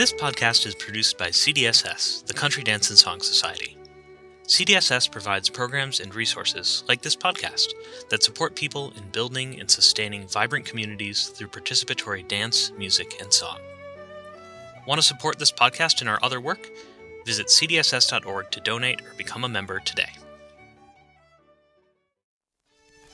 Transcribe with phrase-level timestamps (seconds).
[0.00, 3.76] This podcast is produced by CDSS, the Country Dance and Song Society.
[4.46, 7.66] CDSS provides programs and resources, like this podcast,
[8.08, 13.58] that support people in building and sustaining vibrant communities through participatory dance, music, and song.
[14.86, 16.70] Want to support this podcast and our other work?
[17.26, 20.12] Visit cdss.org to donate or become a member today.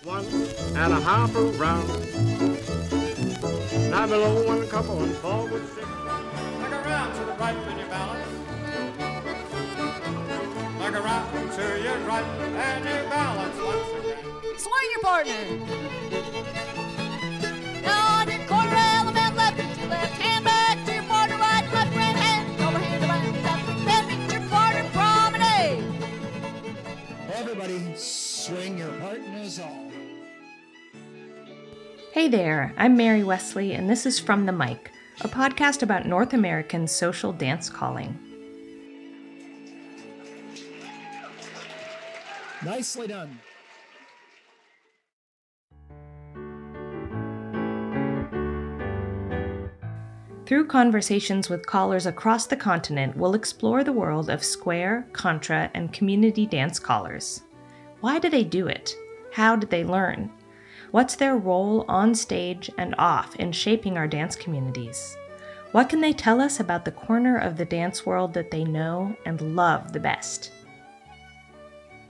[0.04, 0.24] One
[0.76, 1.88] and a half around.
[3.90, 6.05] Now below one couple and forward six.
[7.06, 8.32] Look around to the right when you balance.
[10.80, 14.18] Look around to your right and you balance once again.
[14.58, 15.42] Swing your partner.
[17.82, 21.94] Now on your quarter element, left to left, hand back to your partner, right, left,
[21.94, 25.84] right hand, overhand, around, left, then meet your partner, promenade.
[27.34, 29.92] Everybody, swing your partners on.
[32.10, 34.90] Hey there, I'm Mary Wesley, and this is From the Mic,
[35.22, 38.18] a podcast about North American social dance calling.
[42.62, 43.38] Nicely done.
[50.44, 55.92] Through conversations with callers across the continent, we'll explore the world of square, contra, and
[55.92, 57.42] community dance callers.
[58.00, 58.94] Why do they do it?
[59.32, 60.30] How did they learn?
[60.90, 65.16] What's their role on stage and off in shaping our dance communities?
[65.72, 69.16] What can they tell us about the corner of the dance world that they know
[69.26, 70.52] and love the best?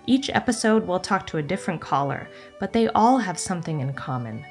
[0.07, 2.29] Each episode we'll talk to a different caller,
[2.61, 4.45] but they all have something in common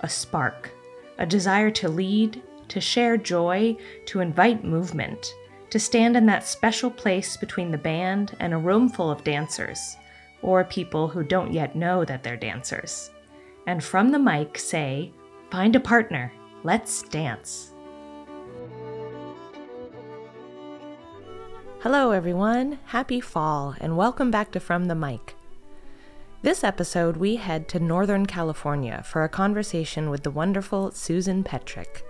[0.00, 0.70] a spark,
[1.18, 5.32] a desire to lead, to share joy, to invite movement,
[5.70, 9.96] to stand in that special place between the band and a room full of dancers,
[10.42, 13.11] or people who don't yet know that they're dancers.
[13.66, 15.12] And from the mic, say,
[15.50, 16.32] Find a partner,
[16.64, 17.72] let's dance.
[21.80, 22.80] Hello, everyone.
[22.86, 25.36] Happy fall, and welcome back to From the Mic.
[26.42, 32.04] This episode, we head to Northern California for a conversation with the wonderful Susan Petrick.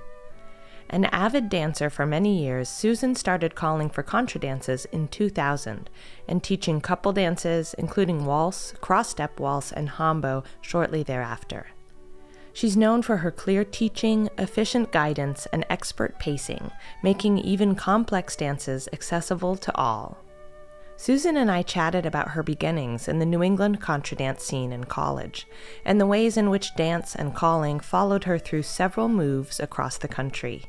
[0.93, 5.89] An avid dancer for many years, Susan started calling for contra dances in 2000
[6.29, 11.69] and teaching couple dances, including waltz, cross step waltz, and hambo shortly thereafter.
[12.53, 16.71] She's known for her clear teaching, efficient guidance, and expert pacing,
[17.03, 20.19] making even complex dances accessible to all.
[20.99, 24.85] Susan and I chatted about her beginnings in the New England contra dance scene in
[24.85, 25.47] college,
[25.87, 30.07] and the ways in which dance and calling followed her through several moves across the
[30.07, 30.67] country.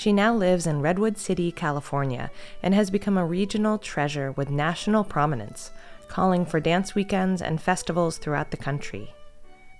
[0.00, 2.30] She now lives in Redwood City, California,
[2.62, 5.72] and has become a regional treasure with national prominence,
[6.08, 9.12] calling for dance weekends and festivals throughout the country.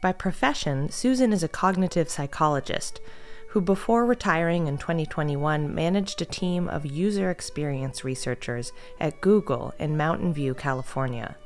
[0.03, 3.01] By profession, Susan is a cognitive psychologist
[3.49, 9.97] who, before retiring in 2021, managed a team of user experience researchers at Google in
[9.97, 11.37] Mountain View, California.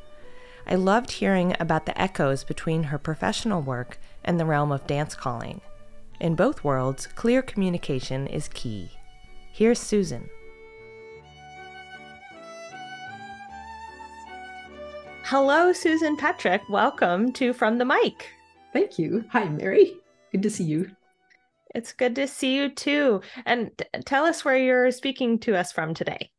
[0.66, 5.14] I loved hearing about the echoes between her professional work and the realm of dance
[5.14, 5.60] calling.
[6.20, 8.91] In both worlds, clear communication is key.
[9.52, 10.28] Here's Susan.
[15.25, 16.62] Hello, Susan Petrick.
[16.69, 18.28] Welcome to From the Mic.
[18.72, 19.25] Thank you.
[19.30, 19.97] Hi, Mary.
[20.32, 20.91] Good to see you.
[21.75, 23.20] It's good to see you too.
[23.46, 26.31] And t- tell us where you're speaking to us from today.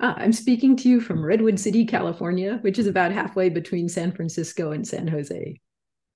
[0.00, 4.10] Ah, I'm speaking to you from Redwood City, California, which is about halfway between San
[4.10, 5.60] Francisco and San Jose.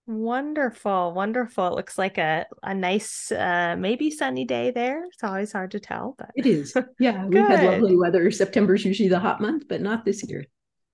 [0.06, 1.68] Wonderful, wonderful.
[1.68, 5.04] It looks like a, a nice, uh, maybe sunny day there.
[5.06, 6.76] It's always hard to tell, but It is.
[6.98, 8.30] Yeah, we've had lovely weather.
[8.30, 10.44] September's usually the hot month, but not this year.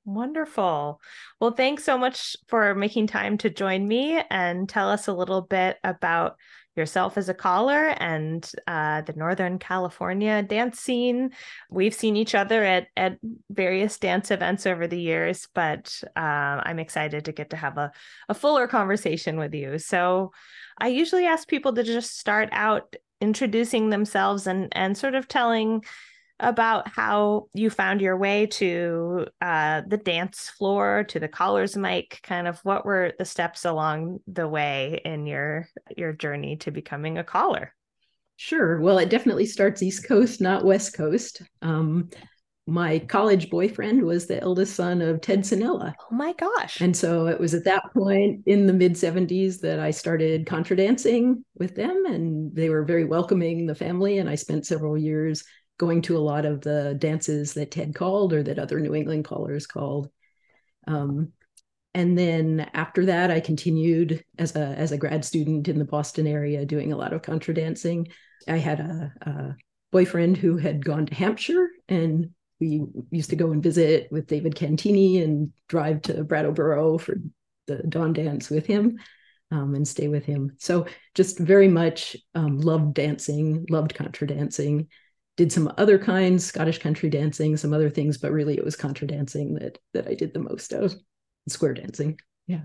[0.04, 1.00] Wonderful.
[1.40, 5.42] Well, thanks so much for making time to join me and tell us a little
[5.42, 6.36] bit about
[6.80, 11.30] yourself as a caller and uh, the Northern California dance scene.
[11.70, 13.18] We've seen each other at at
[13.50, 17.92] various dance events over the years, but uh, I'm excited to get to have a,
[18.28, 19.78] a fuller conversation with you.
[19.78, 20.32] So,
[20.78, 25.84] I usually ask people to just start out introducing themselves and and sort of telling
[26.40, 32.20] about how you found your way to uh, the dance floor, to the caller's mic.
[32.22, 37.18] Kind of what were the steps along the way in your your journey to becoming
[37.18, 37.74] a caller?
[38.36, 38.80] Sure.
[38.80, 41.42] Well, it definitely starts East Coast, not West Coast.
[41.60, 42.08] Um,
[42.66, 45.92] my college boyfriend was the eldest son of Ted Sannella.
[46.10, 46.80] Oh my gosh!
[46.80, 50.76] And so it was at that point in the mid 70s that I started contra
[50.76, 54.18] dancing with them, and they were very welcoming, the family.
[54.18, 55.44] And I spent several years
[55.80, 59.24] going to a lot of the dances that Ted called or that other New England
[59.24, 60.10] callers called.
[60.86, 61.32] Um,
[61.94, 66.26] and then after that, I continued as a as a grad student in the Boston
[66.26, 68.08] area, doing a lot of contra dancing.
[68.46, 69.56] I had a, a
[69.90, 72.30] boyfriend who had gone to Hampshire, and
[72.60, 77.16] we used to go and visit with David Cantini and drive to Brattleboro for
[77.66, 78.98] the dawn dance with him
[79.50, 80.56] um, and stay with him.
[80.58, 84.88] So just very much um, loved dancing, loved contra dancing.
[85.40, 89.06] Did some other kinds, Scottish country dancing, some other things, but really it was contra
[89.06, 90.94] dancing that that I did the most of.
[91.48, 92.64] Square dancing, yeah.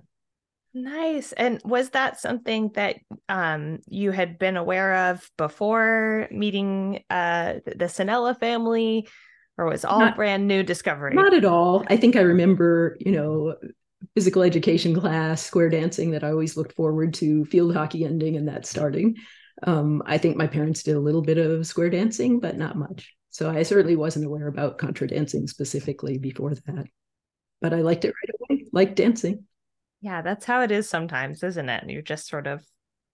[0.74, 1.32] Nice.
[1.32, 2.98] And was that something that
[3.30, 9.08] um, you had been aware of before meeting uh, the Sannella family,
[9.58, 11.16] or was all Not- brand new discovery?
[11.16, 11.86] Not at all.
[11.88, 13.56] I think I remember, you know,
[14.16, 18.50] physical education class, square dancing that I always looked forward to, field hockey ending and
[18.50, 19.16] that starting.
[19.64, 23.14] Um, I think my parents did a little bit of square dancing, but not much.
[23.30, 26.86] So I certainly wasn't aware about contra dancing specifically before that.
[27.62, 29.46] But I liked it right away, liked dancing.
[30.02, 31.90] yeah, that's how it is sometimes, isn't it?
[31.90, 32.64] You're just sort of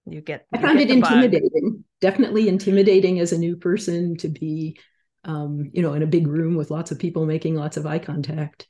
[0.06, 0.46] you get.
[0.54, 1.14] I found get it the bug.
[1.14, 4.78] intimidating, definitely intimidating as a new person to be,
[5.24, 8.00] um, you know, in a big room with lots of people making lots of eye
[8.00, 8.68] contact.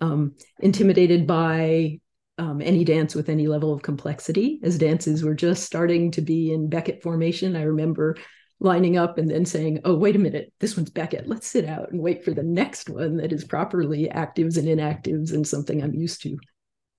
[0.00, 2.00] Um, intimidated by
[2.40, 6.52] um, any dance with any level of complexity, as dances were just starting to be
[6.52, 7.54] in Beckett formation.
[7.54, 8.16] I remember
[8.60, 11.28] lining up and then saying, "Oh, wait a minute, this one's Beckett.
[11.28, 15.34] Let's sit out and wait for the next one that is properly actives and inactives
[15.34, 16.38] and something I'm used to."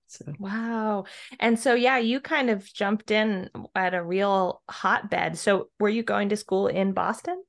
[0.06, 1.06] So Wow.
[1.40, 5.38] And so, yeah, you kind of jumped in at a real hotbed.
[5.38, 7.42] So, were you going to school in Boston?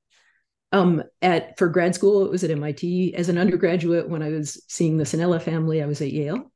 [0.71, 4.61] um at for grad school it was at mit as an undergraduate when i was
[4.67, 6.51] seeing the sannella family i was at yale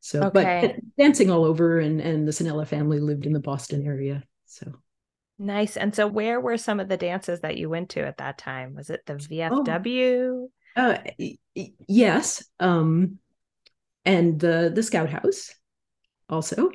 [0.00, 0.72] so Okay.
[0.72, 4.72] but dancing all over and and the sannella family lived in the boston area so
[5.38, 5.76] Nice.
[5.76, 8.74] And so, where were some of the dances that you went to at that time?
[8.74, 10.48] Was it the VFW?
[10.76, 13.18] uh y- y- yes um
[14.04, 15.54] and the the scout house
[16.28, 16.70] also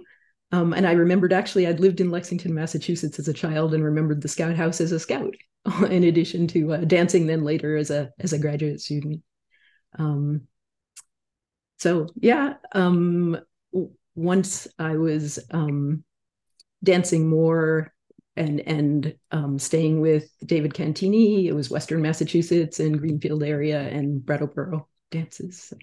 [0.51, 4.21] um and i remembered actually i'd lived in lexington massachusetts as a child and remembered
[4.21, 5.33] the scout house as a scout
[5.89, 9.21] in addition to uh, dancing then later as a as a graduate student
[9.99, 10.41] um
[11.81, 13.37] so yeah um
[14.15, 16.03] once i was um
[16.83, 17.91] dancing more
[18.35, 21.47] and and um, staying with David Cantini.
[21.47, 25.73] It was Western Massachusetts and Greenfield area and Brattleboro dances.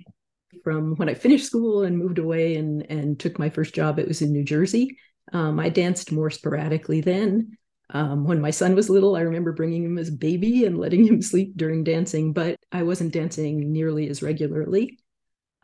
[0.64, 4.08] From when I finished school and moved away and and took my first job, it
[4.08, 4.96] was in New Jersey.
[5.32, 7.56] Um, I danced more sporadically then.
[7.90, 11.22] Um, when my son was little, I remember bringing him as baby and letting him
[11.30, 14.98] sleep during dancing, but I wasn't dancing nearly as regularly.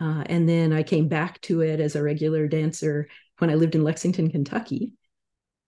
[0.00, 3.08] Uh, and then I came back to it as a regular dancer
[3.38, 4.92] when I lived in Lexington, Kentucky,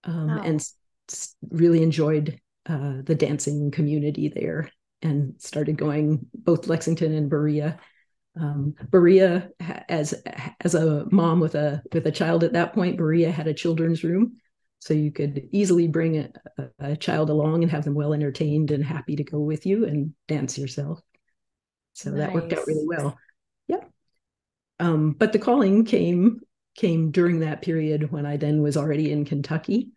[0.04, 0.42] um, Wow.
[0.42, 0.60] and
[1.08, 4.70] s- really enjoyed uh, the dancing community there
[5.02, 7.78] and started going both Lexington and Berea.
[8.38, 9.50] Um, Berea,
[9.88, 10.12] as
[10.60, 14.04] as a mom with a with a child at that point, Berea had a children's
[14.04, 14.36] room,
[14.78, 18.72] so you could easily bring a, a, a child along and have them well entertained
[18.72, 21.00] and happy to go with you and dance yourself.
[21.94, 23.16] So that worked out really well.
[23.68, 23.84] Yeah.
[24.78, 26.40] Um, but the calling came
[26.76, 29.92] came during that period when I then was already in Kentucky,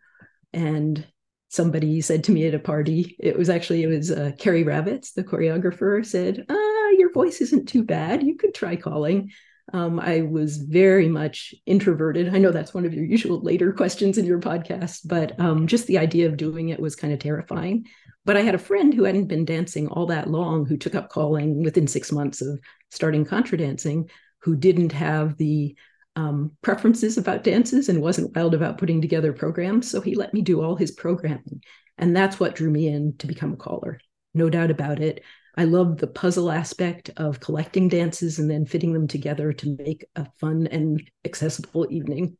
[0.52, 1.06] and
[1.48, 5.12] somebody said to me at a party, it was actually it was uh, Cary Ravitz,
[5.12, 8.22] the choreographer, said, "Ah, your voice isn't too bad.
[8.22, 9.30] You could try calling."
[9.72, 12.34] Um, I was very much introverted.
[12.34, 15.86] I know that's one of your usual later questions in your podcast, but um, just
[15.86, 17.86] the idea of doing it was kind of terrifying.
[18.24, 21.08] But I had a friend who hadn't been dancing all that long who took up
[21.08, 22.58] calling within six months of
[22.90, 24.10] starting contra dancing,
[24.42, 25.76] who didn't have the
[26.16, 29.90] um, preferences about dances and wasn't wild about putting together programs.
[29.90, 31.62] So he let me do all his programming.
[31.98, 34.00] And that's what drew me in to become a caller.
[34.34, 35.22] No doubt about it.
[35.56, 40.04] I loved the puzzle aspect of collecting dances and then fitting them together to make
[40.16, 42.36] a fun and accessible evening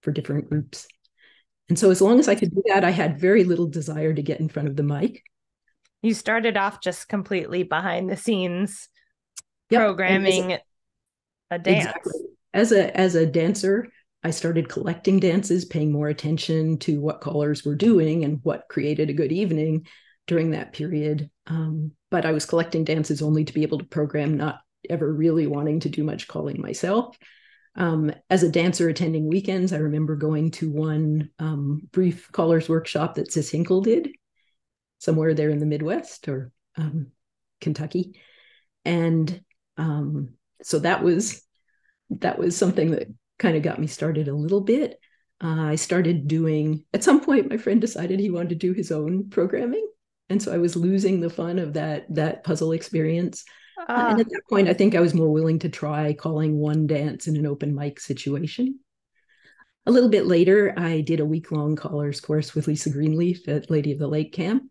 [0.00, 0.86] for different groups.
[1.68, 4.22] And so, as long as I could do that, I had very little desire to
[4.22, 5.22] get in front of the mic.
[6.02, 8.88] You started off just completely behind the scenes
[9.70, 10.58] Yep, programming
[11.52, 11.86] a dance.
[11.86, 12.12] Exactly.
[12.54, 13.88] As a as a dancer,
[14.22, 19.10] I started collecting dances, paying more attention to what callers were doing and what created
[19.10, 19.86] a good evening
[20.26, 21.30] during that period.
[21.46, 25.46] Um, but I was collecting dances only to be able to program, not ever really
[25.46, 27.16] wanting to do much calling myself.
[27.74, 33.14] Um, as a dancer attending weekends, I remember going to one um, brief callers workshop
[33.14, 34.10] that Sis Hinkle did
[34.98, 37.08] somewhere there in the Midwest or um,
[37.60, 38.20] Kentucky,
[38.84, 39.42] and
[39.76, 41.42] um, so that was
[42.10, 44.98] that was something that kind of got me started a little bit.
[45.42, 47.50] Uh, I started doing at some point.
[47.50, 49.86] My friend decided he wanted to do his own programming,
[50.28, 53.44] and so I was losing the fun of that that puzzle experience.
[53.76, 56.56] Uh, Ah, and at that point, I think I was more willing to try calling
[56.58, 58.78] one dance in an open mic situation.
[59.86, 63.70] A little bit later, I did a week long callers course with Lisa Greenleaf at
[63.70, 64.64] Lady of the Lake Camp.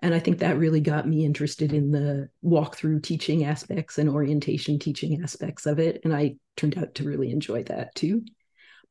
[0.00, 4.78] And I think that really got me interested in the walkthrough teaching aspects and orientation
[4.78, 6.00] teaching aspects of it.
[6.04, 8.22] And I turned out to really enjoy that too.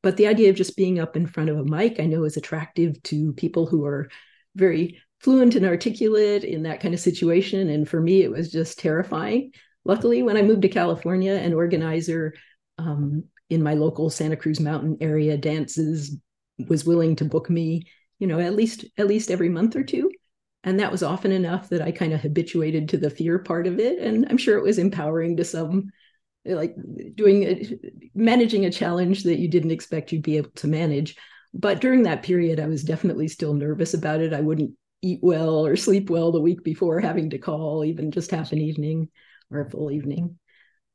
[0.03, 2.37] But the idea of just being up in front of a mic, I know is
[2.37, 4.09] attractive to people who are
[4.55, 7.69] very fluent and articulate in that kind of situation.
[7.69, 9.51] And for me, it was just terrifying.
[9.85, 12.33] Luckily, when I moved to California, an organizer
[12.77, 16.17] um, in my local Santa Cruz Mountain area dances
[16.67, 17.83] was willing to book me,
[18.19, 20.11] you know, at least at least every month or two.
[20.63, 23.79] And that was often enough that I kind of habituated to the fear part of
[23.79, 23.99] it.
[23.99, 25.91] And I'm sure it was empowering to some,
[26.45, 26.75] like
[27.15, 27.79] doing a,
[28.13, 31.15] managing a challenge that you didn't expect you'd be able to manage.
[31.53, 34.33] But during that period, I was definitely still nervous about it.
[34.33, 34.71] I wouldn't
[35.01, 38.59] eat well or sleep well the week before having to call, even just half an
[38.59, 39.09] evening
[39.51, 40.37] or a full evening.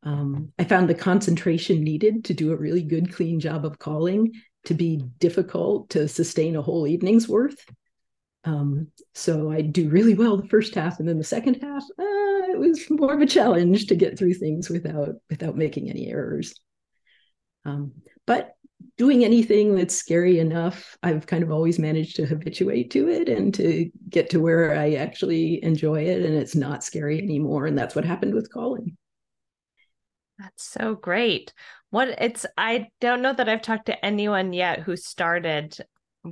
[0.03, 4.33] Um, I found the concentration needed to do a really good, clean job of calling
[4.65, 7.65] to be difficult to sustain a whole evening's worth.
[8.45, 12.53] Um, so I do really well the first half, and then the second half, uh,
[12.53, 16.55] it was more of a challenge to get through things without without making any errors.
[17.65, 17.93] Um,
[18.27, 18.55] but
[18.99, 23.55] doing anything that's scary enough, I've kind of always managed to habituate to it and
[23.55, 27.67] to get to where I actually enjoy it, and it's not scary anymore.
[27.67, 28.97] And that's what happened with calling.
[30.39, 31.53] That's so great.
[31.91, 35.77] What it's I don't know that I've talked to anyone yet who started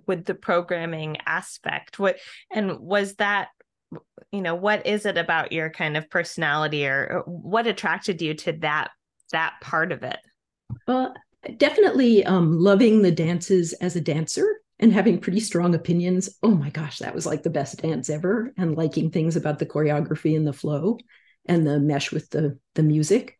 [0.06, 1.98] with the programming aspect.
[1.98, 2.18] What
[2.52, 3.48] and was that
[4.30, 8.52] you know, what is it about your kind of personality or what attracted you to
[8.60, 8.90] that
[9.32, 10.18] that part of it?
[10.86, 11.14] Well,
[11.56, 14.46] definitely um loving the dances as a dancer
[14.78, 16.30] and having pretty strong opinions.
[16.42, 19.66] Oh my gosh, that was like the best dance ever and liking things about the
[19.66, 20.98] choreography and the flow
[21.46, 23.36] and the mesh with the the music.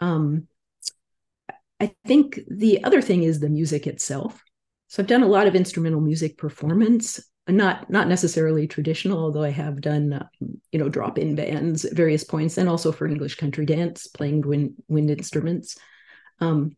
[0.00, 0.46] Um,
[1.80, 4.42] I think the other thing is the music itself.
[4.90, 9.50] So I've done a lot of instrumental music performance, not not necessarily traditional, although I
[9.50, 13.36] have done um, you know drop in bands at various points, and also for English
[13.36, 15.78] country dance, playing wind wind instruments.
[16.40, 16.72] Um,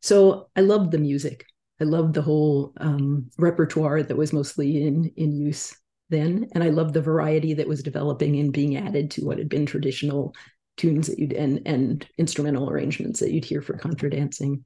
[0.00, 1.44] so I loved the music.
[1.78, 5.76] I loved the whole um, repertoire that was mostly in in use
[6.08, 9.50] then, and I loved the variety that was developing and being added to what had
[9.50, 10.34] been traditional
[10.78, 14.64] tunes that you'd and and instrumental arrangements that you'd hear for contra dancing.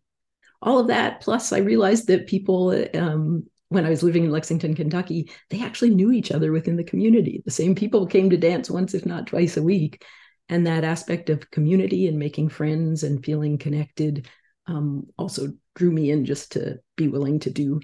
[0.63, 4.75] All of that, plus I realized that people um, when I was living in Lexington,
[4.75, 7.43] Kentucky, they actually knew each other within the community.
[7.45, 10.05] The same people came to dance once, if not twice a week.
[10.49, 14.29] And that aspect of community and making friends and feeling connected
[14.67, 17.81] um, also drew me in just to be willing to do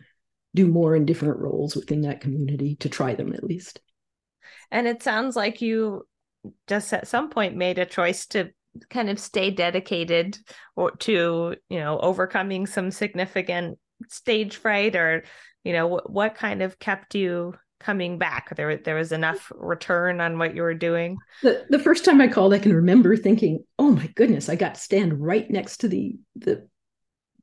[0.54, 3.80] do more in different roles within that community to try them at least.
[4.70, 6.06] And it sounds like you
[6.66, 8.50] just at some point made a choice to
[8.90, 10.38] kind of stay dedicated
[10.76, 15.25] or to you know overcoming some significant stage fright or
[15.64, 18.54] you know what, what kind of kept you coming back?
[18.56, 21.16] There there was enough return on what you were doing?
[21.42, 24.75] The, the first time i called i can remember thinking oh my goodness i got
[24.75, 26.66] to stand right next to the the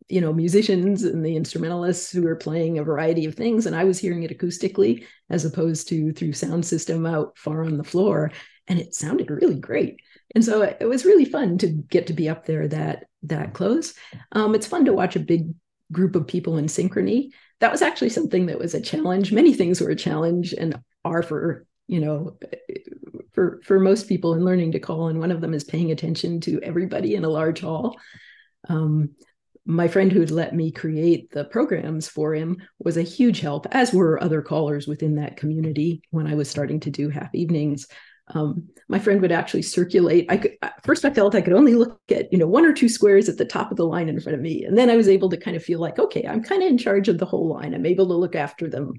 [0.08, 3.84] you know musicians and the instrumentalists who were playing a variety of things and i
[3.84, 8.32] was hearing it acoustically as opposed to through sound system out far on the floor
[8.68, 10.00] and it sounded really great.
[10.34, 13.94] And so it was really fun to get to be up there that that close.
[14.32, 15.54] Um, it's fun to watch a big
[15.92, 17.30] group of people in synchrony.
[17.60, 19.32] That was actually something that was a challenge.
[19.32, 22.38] Many things were a challenge and are for you know
[23.34, 25.08] for for most people in learning to call.
[25.08, 27.98] And one of them is paying attention to everybody in a large hall.
[28.68, 29.12] Um,
[29.68, 33.92] my friend who'd let me create the programs for him was a huge help, as
[33.92, 37.88] were other callers within that community when I was starting to do half evenings
[38.30, 40.26] um, my friend would actually circulate.
[40.30, 42.90] I could first I felt I could only look at you know one or two
[42.90, 45.08] squares at the top of the line in front of me, and then I was
[45.08, 47.48] able to kind of feel like okay, I'm kind of in charge of the whole
[47.48, 47.74] line.
[47.74, 48.94] I'm able to look after them.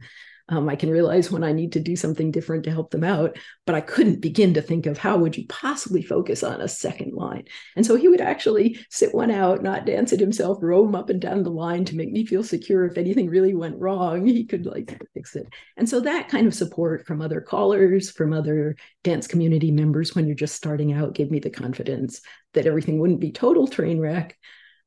[0.49, 3.37] Um, I can realize when I need to do something different to help them out,
[3.65, 7.15] but I couldn't begin to think of how would you possibly focus on a second
[7.15, 7.45] line.
[7.75, 11.21] And so he would actually sit one out, not dance it himself, roam up and
[11.21, 12.87] down the line to make me feel secure.
[12.87, 15.49] If anything really went wrong, he could like fix it.
[15.77, 20.27] And so that kind of support from other callers, from other dance community members when
[20.27, 22.21] you're just starting out, gave me the confidence
[22.55, 24.39] that everything wouldn't be total train wreck.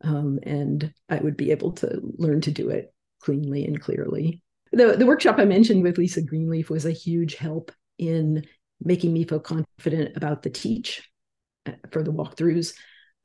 [0.02, 4.96] Um, and I would be able to learn to do it cleanly and clearly the,
[4.98, 8.46] the workshop I mentioned with Lisa Greenleaf was a huge help in
[8.82, 11.10] making me feel confident about the teach
[11.66, 12.74] uh, for the walkthroughs.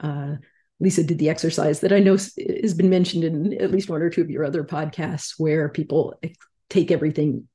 [0.00, 0.36] Uh,
[0.80, 4.10] Lisa did the exercise that I know has been mentioned in at least one or
[4.10, 6.20] two of your other podcasts, where people
[6.68, 7.48] take everything,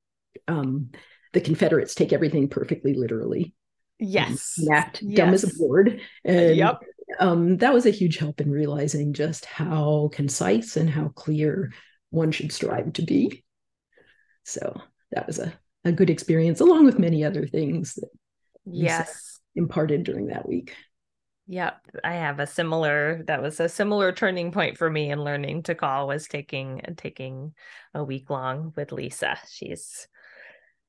[0.48, 0.91] um,
[1.34, 3.53] the Confederates take everything perfectly literally.
[4.00, 4.58] Yes.
[4.72, 5.17] Act yes.
[5.17, 6.00] dumb as a board.
[6.24, 6.79] And yep.
[7.19, 11.74] um, that was a huge help in realizing just how concise and how clear
[12.10, 13.43] one should strive to be.
[14.50, 15.53] So that was a
[15.86, 18.10] a good experience, along with many other things that
[18.65, 19.39] Yes.
[19.56, 20.75] imparted during that week.
[21.48, 21.79] Yep.
[22.03, 25.75] I have a similar that was a similar turning point for me in learning to
[25.75, 27.53] call was taking taking
[27.94, 29.39] a week long with Lisa.
[29.50, 30.08] She's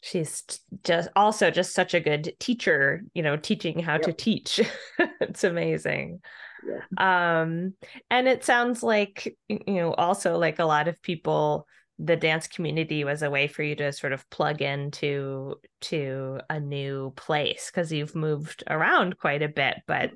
[0.02, 0.45] she's
[0.85, 4.61] just also just such a good teacher, you know, teaching how to teach.
[5.21, 6.21] it's amazing.
[6.69, 7.40] yeah.
[7.40, 7.75] Um
[8.11, 11.67] and it sounds like you know also like a lot of people
[12.02, 16.59] the dance community was a way for you to sort of plug into to a
[16.59, 20.11] new place because you've moved around quite a bit but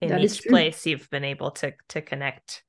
[0.00, 2.62] in That each place you've been able to to connect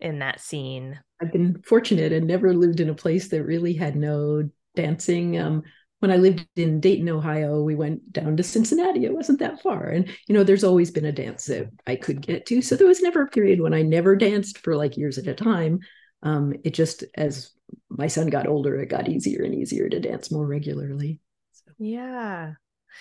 [0.00, 3.96] in that scene I've been fortunate and never lived in a place that really had
[3.96, 5.38] no dancing.
[5.38, 5.62] Um,
[6.00, 9.06] when I lived in Dayton, Ohio, we went down to Cincinnati.
[9.06, 9.88] It wasn't that far.
[9.88, 12.60] And, you know, there's always been a dance that I could get to.
[12.60, 15.34] So there was never a period when I never danced for like years at a
[15.34, 15.80] time.
[16.22, 17.52] Um, it just, as
[17.88, 21.20] my son got older, it got easier and easier to dance more regularly.
[21.52, 22.52] So, yeah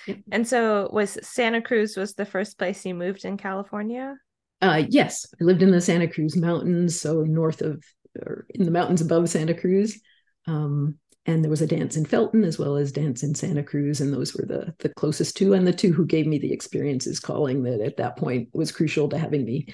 [0.07, 0.17] Yep.
[0.31, 4.15] and so was santa cruz was the first place you moved in california
[4.61, 7.83] uh, yes, I lived in the Santa Cruz Mountains, so north of,
[8.19, 10.01] or in the mountains above Santa Cruz.
[10.47, 10.95] Um,
[11.25, 14.13] and there was a dance in Felton as well as dance in Santa Cruz, and
[14.13, 17.63] those were the the closest two, and the two who gave me the experiences calling
[17.63, 19.67] that at that point was crucial to having me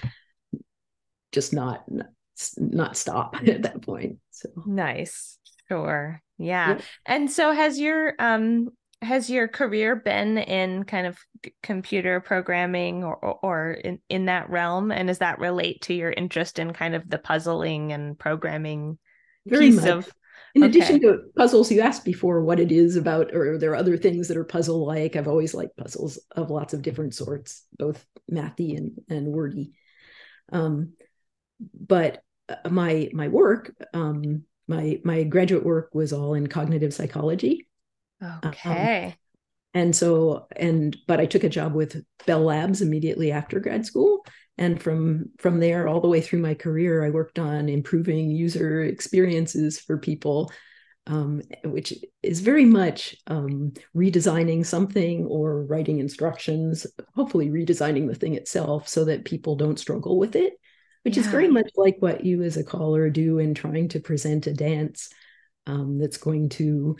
[1.32, 1.86] just not
[2.58, 4.18] not stop at that point.
[4.32, 6.84] So nice sure yeah Yep.
[7.06, 8.70] and so has your um
[9.02, 11.18] has your career been in kind of
[11.64, 16.60] computer programming or or, in, in that realm and does that relate to your interest
[16.60, 19.00] in kind of the puzzling and programming
[19.48, 19.88] very piece much.
[19.88, 20.08] of
[20.54, 20.70] In Okay.
[20.70, 24.28] addition to puzzles, you asked before what it is about, or are there other things
[24.28, 25.16] that are puzzle like?
[25.16, 29.72] I've always liked puzzles of lots of different sorts, both mathy and, and wordy.
[30.52, 30.94] Um,
[31.88, 32.22] but
[32.70, 37.68] my my work, um, my my graduate work was all in cognitive psychology,
[38.46, 39.16] okay.
[39.74, 44.26] and so and but I took a job with Bell Labs immediately after grad school,
[44.58, 48.84] and from from there all the way through my career, I worked on improving user
[48.84, 50.52] experiences for people
[51.08, 58.36] um, which is very much um, redesigning something or writing instructions, hopefully redesigning the thing
[58.36, 60.54] itself so that people don't struggle with it,
[61.04, 64.48] which is very much like what you as a caller do in trying to present
[64.48, 65.10] a dance
[65.66, 66.96] um, that's going to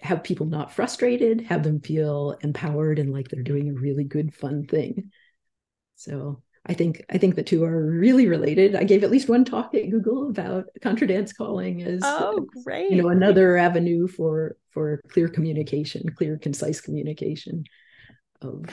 [0.00, 4.34] have people not frustrated, have them feel empowered and like they're doing a really good,
[4.34, 5.10] fun thing.
[5.96, 8.74] So I think I think the two are really related.
[8.74, 12.90] I gave at least one talk at Google about contra dance calling as oh great
[12.90, 17.64] you know another avenue for for clear communication, clear, concise communication
[18.40, 18.64] of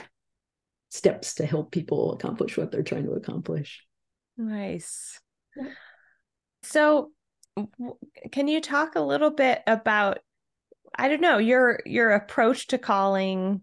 [0.89, 3.85] steps to help people accomplish what they're trying to accomplish.
[4.41, 5.21] Nice.
[6.63, 7.11] So,
[8.31, 10.19] can you talk a little bit about,
[10.95, 13.61] I don't know, your your approach to calling,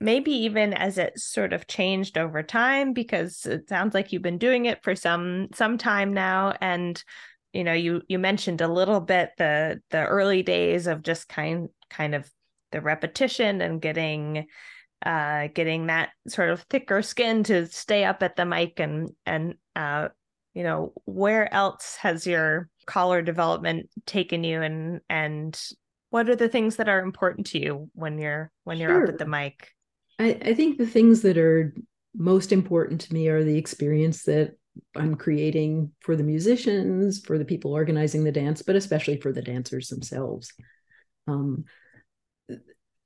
[0.00, 4.38] maybe even as it sort of changed over time, because it sounds like you've been
[4.38, 7.02] doing it for some some time now, and
[7.52, 11.68] you know, you you mentioned a little bit the the early days of just kind
[11.90, 12.30] kind of
[12.72, 14.46] the repetition and getting
[15.06, 19.54] uh getting that sort of thicker skin to stay up at the mic and and
[19.76, 20.08] uh
[20.54, 25.60] you know where else has your caller development taken you and and
[26.10, 29.18] what are the things that are important to you when you're when you're up at
[29.18, 29.70] the mic
[30.18, 31.74] I, I think the things that are
[32.14, 34.56] most important to me are the experience that
[34.94, 39.42] I'm creating for the musicians, for the people organizing the dance, but especially for the
[39.42, 40.52] dancers themselves.
[41.26, 41.64] Um,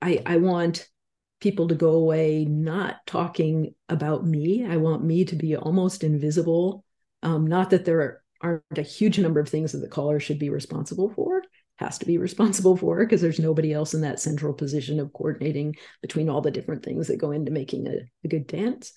[0.00, 0.86] I, I want
[1.40, 4.64] people to go away not talking about me.
[4.66, 6.84] I want me to be almost invisible.
[7.22, 10.50] Um, not that there aren't a huge number of things that the caller should be
[10.50, 11.42] responsible for,
[11.76, 15.76] has to be responsible for, because there's nobody else in that central position of coordinating
[16.02, 18.92] between all the different things that go into making a, a good dance.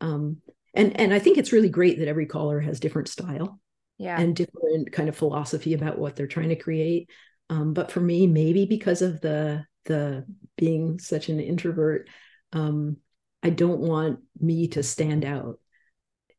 [0.00, 0.38] Um,
[0.74, 3.60] and and I think it's really great that every caller has different style
[3.98, 7.08] yeah and different kind of philosophy about what they're trying to create.
[7.48, 12.08] Um, but for me, maybe because of the the being such an introvert,
[12.52, 12.96] um,
[13.42, 15.58] I don't want me to stand out.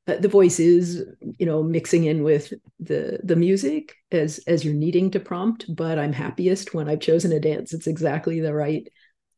[0.05, 1.05] But the voice is,
[1.37, 5.65] you know, mixing in with the the music as as you're needing to prompt.
[5.73, 7.73] But I'm happiest when I've chosen a dance.
[7.73, 8.87] It's exactly the right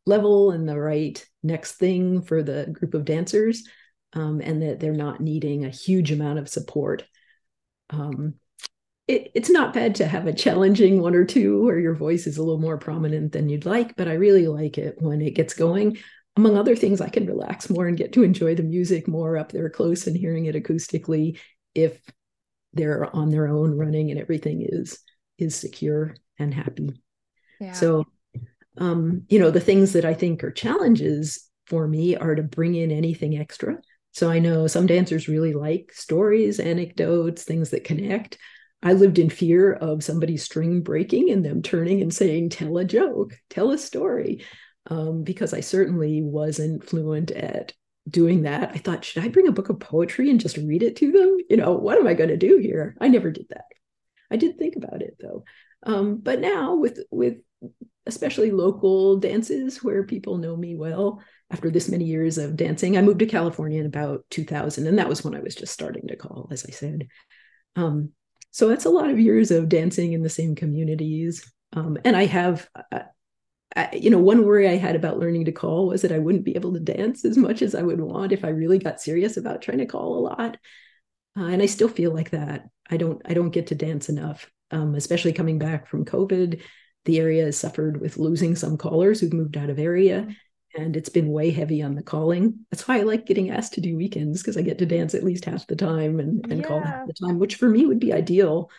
[0.06, 3.68] level and the right next thing for the group of dancers,
[4.14, 7.04] um, and that they're not needing a huge amount of support
[7.90, 8.36] um,
[9.10, 12.38] it, it's not bad to have a challenging one or two where your voice is
[12.38, 15.56] a little more prominent than you'd like, but I really like it when it gets
[15.56, 15.98] going.
[16.38, 19.52] Among other things, I can relax more and get to enjoy the music more up
[19.52, 21.40] there close and hearing it acoustically
[21.74, 22.00] if
[22.74, 25.00] they're on their own running and everything is
[25.40, 27.02] is secure and happy.
[27.60, 28.06] yeah So
[28.78, 32.76] um, you know, the things that I think are challenges for me are to bring
[32.76, 33.80] in anything extra.
[34.12, 38.38] So I know some dancers really like stories, anecdotes, things that connect.
[38.82, 42.86] I lived in fear of somebody's string breaking and them turning and saying, Tell a
[42.86, 44.46] joke, tell a story,
[44.88, 47.74] um, because I certainly wasn't fluent at
[48.10, 48.72] doing that.
[48.74, 51.38] I thought, should I bring a book of poetry and just read it to them?
[51.50, 52.96] You know, what am I going to do here?
[53.00, 53.66] I never did that.
[54.32, 55.44] I did think about it though.
[55.84, 57.38] Um, but now with with
[58.06, 63.02] especially local dances where people know me well after this many years of dancing, I
[63.02, 66.16] moved to California in about 2000, and that was when I was just starting to
[66.16, 67.08] call, as I said.
[67.76, 68.12] Um,
[68.52, 71.52] so that's a lot of years of dancing in the same communities.
[71.74, 73.00] Um, and I have, uh,
[73.76, 76.46] I, you know, one worry I had about learning to call was that I wouldn't
[76.46, 79.38] be able to dance as much as I would want if I really got serious
[79.38, 80.58] about trying to call a lot.
[81.38, 82.68] Uh, and I still feel like that.
[82.90, 86.62] I don't, I don't get to dance enough, um, especially coming back from COVID.
[87.06, 90.28] The area has suffered with losing some callers who've moved out of area
[90.76, 92.66] and it's been way heavy on the calling.
[92.70, 95.24] That's why I like getting asked to do weekends because I get to dance at
[95.24, 96.68] least half the time and, and yeah.
[96.68, 98.70] call half the time, which for me would be ideal.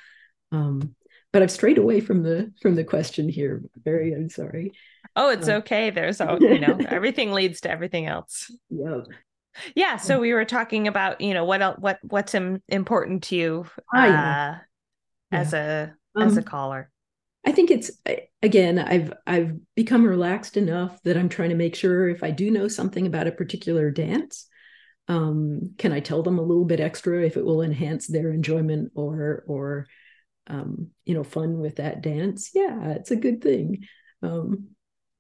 [0.53, 0.95] Um,
[1.33, 3.63] but I've strayed away from the from the question here.
[3.85, 4.73] Very, I'm sorry.
[5.17, 5.91] Oh, it's um, okay.
[5.91, 8.51] There's all you know, everything leads to everything else.
[8.69, 9.01] Yeah.
[9.75, 9.97] Yeah.
[9.97, 14.01] So we were talking about, you know, what else, what what's important to you uh,
[14.01, 14.59] yeah.
[15.33, 16.91] as a um, as a caller.
[17.45, 17.91] I think it's
[18.43, 22.51] again, I've I've become relaxed enough that I'm trying to make sure if I do
[22.51, 24.47] know something about a particular dance,
[25.09, 28.93] um, can I tell them a little bit extra if it will enhance their enjoyment
[28.95, 29.87] or or
[30.47, 32.51] um, you know fun with that dance?
[32.55, 33.85] Yeah, it's a good thing.
[34.23, 34.69] Um,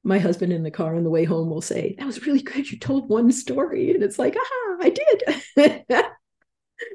[0.04, 2.70] my husband in the car on the way home will say, "That was really good.
[2.70, 6.08] You told one story," and it's like, "Ah, I did." uh,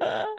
[0.02, 0.36] oh,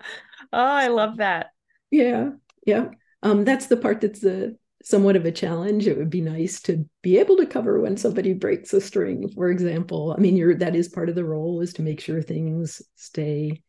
[0.54, 1.52] I love that.
[1.92, 2.32] Yeah,
[2.66, 2.90] yeah.
[3.24, 5.86] Um, that's the part that's the somewhat of a challenge.
[5.86, 9.50] It would be nice to be able to cover when somebody breaks a string, for
[9.50, 10.16] example.
[10.18, 13.62] I mean, you're that is part of the role is to make sure things stay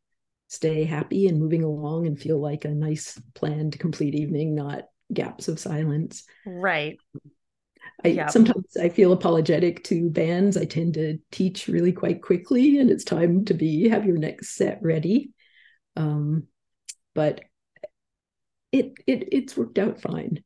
[0.47, 5.49] stay happy and moving along and feel like a nice planned complete evening, not gaps
[5.49, 6.25] of silence.
[6.47, 6.99] Right.
[8.05, 8.27] I yeah.
[8.29, 10.57] sometimes I feel apologetic to bands.
[10.57, 14.55] I tend to teach really quite quickly, and it's time to be have your next
[14.55, 15.33] set ready.
[15.97, 16.45] Um,
[17.13, 17.41] but
[18.71, 20.45] it it it's worked out fine.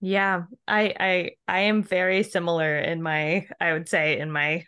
[0.00, 4.64] Yeah, I I I am very similar in my I would say in my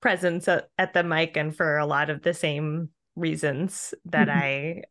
[0.00, 4.38] presence at, at the mic and for a lot of the same reasons that mm-hmm.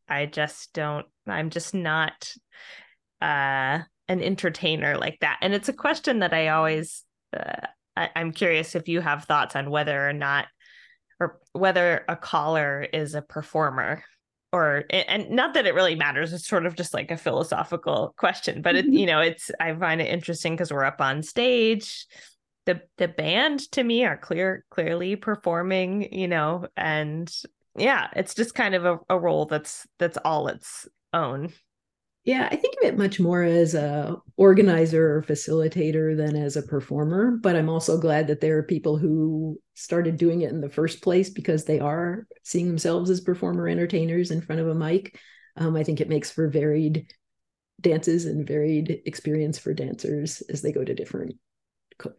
[0.10, 2.34] I I just don't I'm just not
[3.22, 5.38] uh an entertainer like that.
[5.42, 7.04] And it's a question that I always
[7.36, 10.48] uh, I, I'm curious if you have thoughts on whether or not
[11.20, 14.04] or whether a caller is a performer
[14.52, 18.62] or and not that it really matters it's sort of just like a philosophical question
[18.62, 18.96] but it mm-hmm.
[18.96, 22.08] you know it's i find it interesting because we're up on stage
[22.66, 27.32] the the band to me are clear clearly performing you know and
[27.76, 31.52] yeah it's just kind of a, a role that's that's all its own
[32.30, 36.62] yeah, I think of it much more as a organizer or facilitator than as a
[36.62, 40.70] performer, but I'm also glad that there are people who started doing it in the
[40.70, 45.20] first place because they are seeing themselves as performer entertainers in front of a mic.
[45.56, 47.12] Um, I think it makes for varied
[47.82, 51.34] dances and varied experience for dancers as they go to different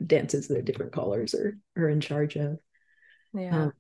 [0.05, 2.59] dances that different callers are are in charge of.
[3.33, 3.67] Yeah.
[3.67, 3.73] Um,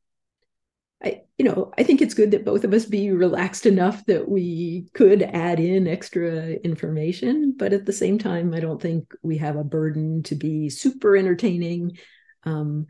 [1.03, 4.29] I, you know, I think it's good that both of us be relaxed enough that
[4.29, 9.39] we could add in extra information, but at the same time, I don't think we
[9.39, 11.97] have a burden to be super entertaining.
[12.45, 12.87] Um,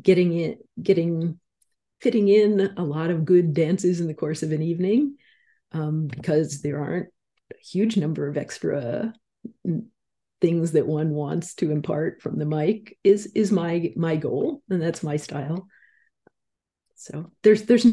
[0.00, 1.38] getting it, getting
[2.00, 5.16] fitting in a lot of good dances in the course of an evening,
[5.72, 7.08] um, because there aren't
[7.52, 9.12] a huge number of extra
[10.40, 14.80] things that one wants to impart from the mic is is my my goal, and
[14.80, 15.68] that's my style.
[17.02, 17.86] So there's there's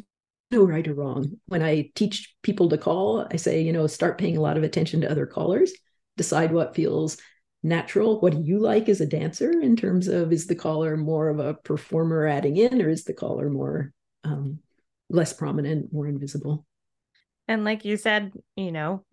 [0.51, 1.39] no right or wrong.
[1.47, 4.63] When I teach people to call, I say, you know, start paying a lot of
[4.63, 5.71] attention to other callers,
[6.15, 7.17] decide what feels
[7.63, 8.19] natural.
[8.19, 11.39] What do you like as a dancer in terms of is the caller more of
[11.39, 13.91] a performer adding in, or is the caller more
[14.23, 14.59] um,
[15.09, 16.65] less prominent, more invisible?
[17.47, 19.03] And like you said, you know,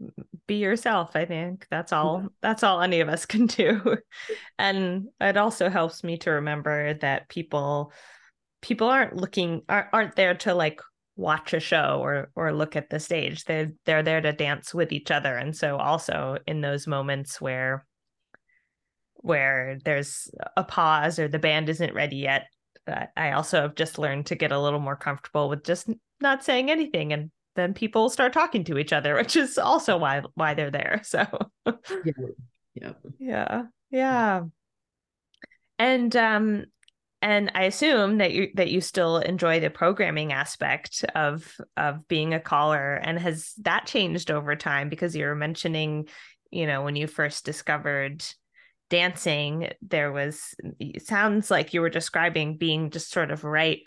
[0.47, 1.17] be yourself.
[1.17, 2.29] I think that's all yeah.
[2.43, 3.97] that's all any of us can do.
[4.59, 7.93] and it also helps me to remember that people
[8.61, 10.81] people aren't looking aren't, aren't there to like
[11.17, 13.45] watch a show or or look at the stage.
[13.45, 15.37] They're they're there to dance with each other.
[15.37, 17.87] And so also in those moments where
[19.15, 22.47] where there's a pause or the band isn't ready yet
[23.17, 25.89] i also have just learned to get a little more comfortable with just
[26.21, 27.13] not saying anything.
[27.13, 31.01] And then people start talking to each other which is also why why they're there.
[31.05, 31.27] So
[31.67, 32.13] yeah
[32.75, 32.93] yeah.
[33.19, 34.43] yeah yeah.
[35.79, 36.65] And um
[37.23, 42.35] and I assume that you that you still enjoy the programming aspect of of being
[42.35, 42.95] a caller.
[42.95, 44.89] And has that changed over time?
[44.89, 46.09] Because you were mentioning,
[46.51, 48.25] you know, when you first discovered
[48.89, 53.81] dancing there was it sounds like you were describing being just sort of right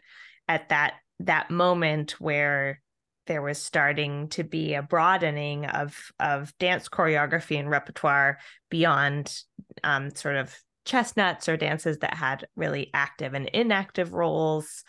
[0.49, 2.81] at that that moment where
[3.27, 8.39] there was starting to be a broadening of of dance choreography and repertoire
[8.69, 9.33] beyond
[9.83, 10.53] um, sort of
[10.89, 14.83] chestnuts or dances that had really active and inactive roles.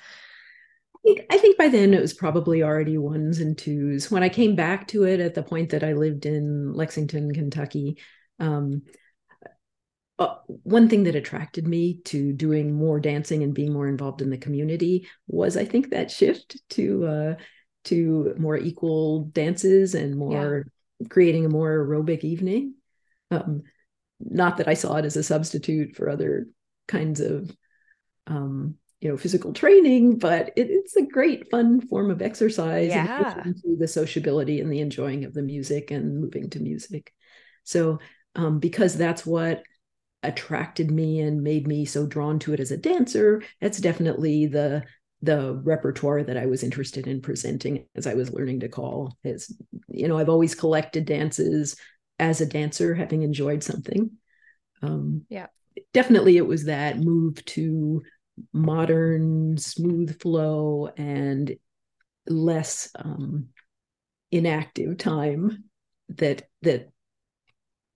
[1.06, 4.10] I think, by then it was probably already ones and twos.
[4.10, 7.98] When I came back to it at the point that I lived in Lexington, Kentucky,
[8.38, 8.82] um,
[10.18, 14.28] uh, one thing that attracted me to doing more dancing and being more involved in
[14.28, 17.34] the community was, I think, that shift to uh,
[17.84, 20.66] to more equal dances and more
[20.98, 21.08] yeah.
[21.08, 22.74] creating a more aerobic evening.
[23.30, 23.62] Um,
[24.20, 26.46] not that I saw it as a substitute for other
[26.86, 27.54] kinds of
[28.26, 32.88] um, you know physical training, but it, it's a great fun form of exercise.
[32.88, 33.42] Yeah,
[33.78, 37.12] the sociability and the enjoying of the music and moving to music.
[37.64, 37.98] So
[38.34, 39.62] um, because that's what
[40.22, 44.84] attracted me and made me so drawn to it as a dancer, that's definitely the
[45.22, 49.16] the repertoire that I was interested in presenting as I was learning to call.
[49.24, 49.56] Is
[49.88, 51.76] you know I've always collected dances
[52.20, 54.10] as a dancer, having enjoyed something.
[54.82, 55.46] Um, yeah,
[55.92, 58.02] definitely it was that move to
[58.52, 61.56] modern, smooth flow and
[62.26, 63.48] less um,
[64.30, 65.64] inactive time
[66.10, 66.90] that that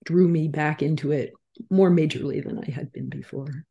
[0.04, 1.32] drew me back into it
[1.70, 3.64] more majorly than I had been before.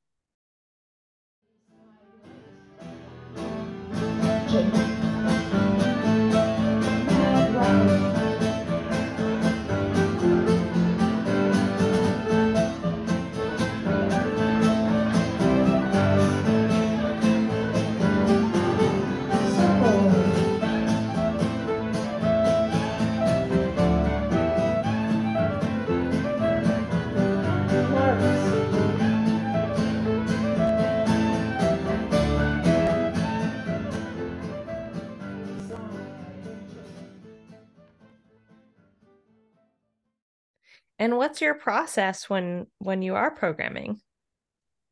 [41.04, 44.00] And what's your process when when you are programming?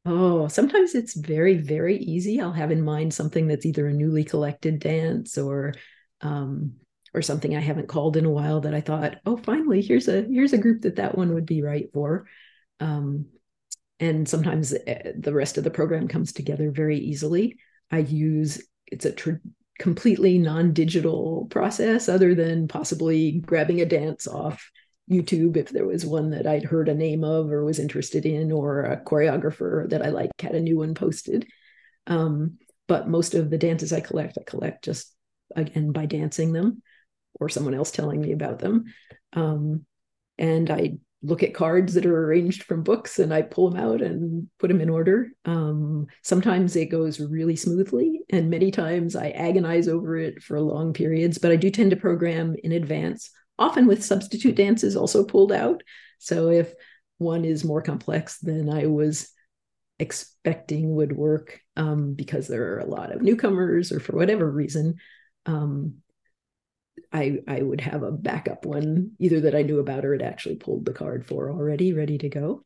[0.05, 2.41] Oh, sometimes it's very, very easy.
[2.41, 5.73] I'll have in mind something that's either a newly collected dance or
[6.19, 6.73] um,
[7.13, 10.23] or something I haven't called in a while that I thought, oh, finally, here's a
[10.23, 12.27] here's a group that that one would be right for.
[12.81, 13.27] Um,
[14.01, 17.57] and sometimes eh, the rest of the program comes together very easily.
[17.89, 19.39] I use it's a tr-
[19.79, 24.69] completely non-digital process, other than possibly grabbing a dance off
[25.11, 28.51] YouTube if there was one that I'd heard a name of or was interested in,
[28.51, 31.47] or a choreographer that I like had a new one posted.
[32.07, 35.13] Um, but most of the dances I collect, I collect just
[35.55, 36.81] again by dancing them
[37.39, 38.85] or someone else telling me about them.
[39.33, 39.85] Um,
[40.37, 44.01] and I look at cards that are arranged from books and I pull them out
[44.01, 45.29] and put them in order.
[45.45, 50.93] Um, sometimes it goes really smoothly, and many times I agonize over it for long
[50.93, 53.29] periods, but I do tend to program in advance
[53.61, 55.83] often with substitute dances also pulled out.
[56.19, 56.73] So if
[57.17, 59.31] one is more complex than I was
[59.99, 64.95] expecting would work um, because there are a lot of newcomers or for whatever reason,
[65.45, 65.95] um,
[67.13, 70.55] I I would have a backup one either that I knew about or had actually
[70.55, 72.65] pulled the card for already, ready to go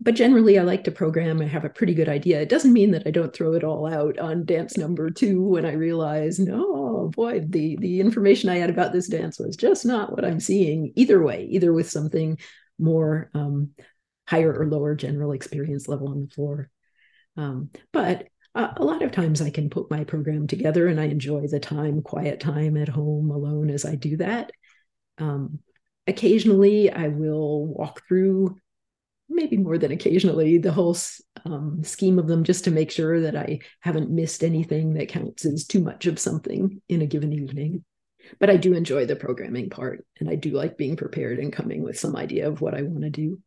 [0.00, 2.40] but generally i like to program i have a pretty good idea.
[2.40, 5.64] It doesn't mean that i don't throw it all out on dance number two when
[5.66, 10.12] i realize no boy the the information i had about this dance was just not
[10.12, 12.38] what i'm seeing either way either with something
[12.78, 13.70] more um,
[14.28, 16.70] higher or lower general experience level on the floor.
[17.36, 21.46] Um, but a lot of times i can put my program together and i enjoy
[21.46, 24.50] the time quiet time at home alone as i do that.
[25.18, 25.58] Um,
[26.06, 28.56] occasionally i will walk through
[29.28, 30.96] maybe more than occasionally the whole
[31.44, 35.44] um, scheme of them just to make sure that I haven't missed anything that counts
[35.44, 37.84] as too much of something in a given evening.
[38.40, 41.82] But I do enjoy the programming part and I do like being prepared and coming
[41.82, 43.40] with some idea of what I want to do.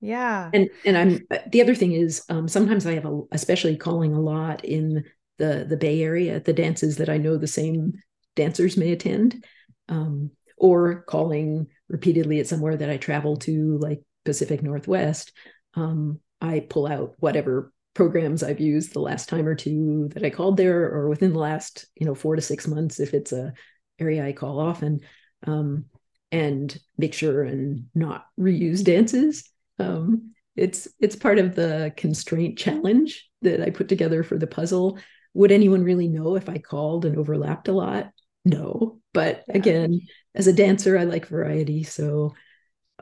[0.00, 0.50] Yeah.
[0.54, 4.20] And and I'm the other thing is um, sometimes I have a especially calling a
[4.20, 5.04] lot in
[5.38, 7.94] the the Bay Area the dances that I know the same
[8.36, 9.44] dancers may attend
[9.88, 15.32] um, or calling repeatedly at somewhere that I travel to like Pacific Northwest,
[15.72, 20.28] um, I pull out whatever programs I've used the last time or two that I
[20.28, 23.54] called there, or within the last you know four to six months if it's a
[23.98, 25.00] area I call often,
[25.46, 25.86] um,
[26.30, 29.48] and make sure and not reuse dances.
[29.78, 34.98] Um, it's it's part of the constraint challenge that I put together for the puzzle.
[35.32, 38.10] Would anyone really know if I called and overlapped a lot?
[38.44, 39.00] No.
[39.14, 40.02] But again,
[40.34, 41.82] as a dancer, I like variety.
[41.82, 42.34] So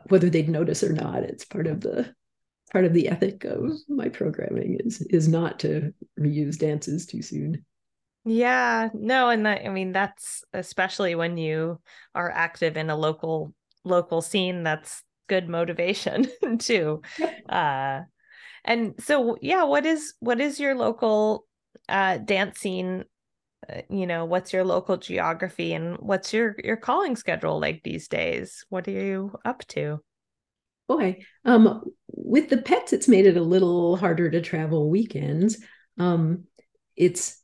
[0.09, 2.15] whether they'd notice or not, it's part of the
[2.73, 7.65] part of the ethic of my programming is is not to reuse dances too soon.
[8.25, 11.81] Yeah, no, and that I mean that's especially when you
[12.15, 13.55] are active in a local
[13.85, 16.27] local scene that's good motivation
[16.59, 17.03] too.
[17.49, 18.01] Uh
[18.65, 21.47] and so yeah, what is what is your local
[21.89, 23.05] uh dance scene
[23.89, 28.65] you know, what's your local geography and what's your your calling schedule like these days?
[28.69, 30.01] What are you up to?
[30.89, 35.59] Boy, um with the pets it's made it a little harder to travel weekends.
[35.99, 36.45] Um
[36.97, 37.43] it's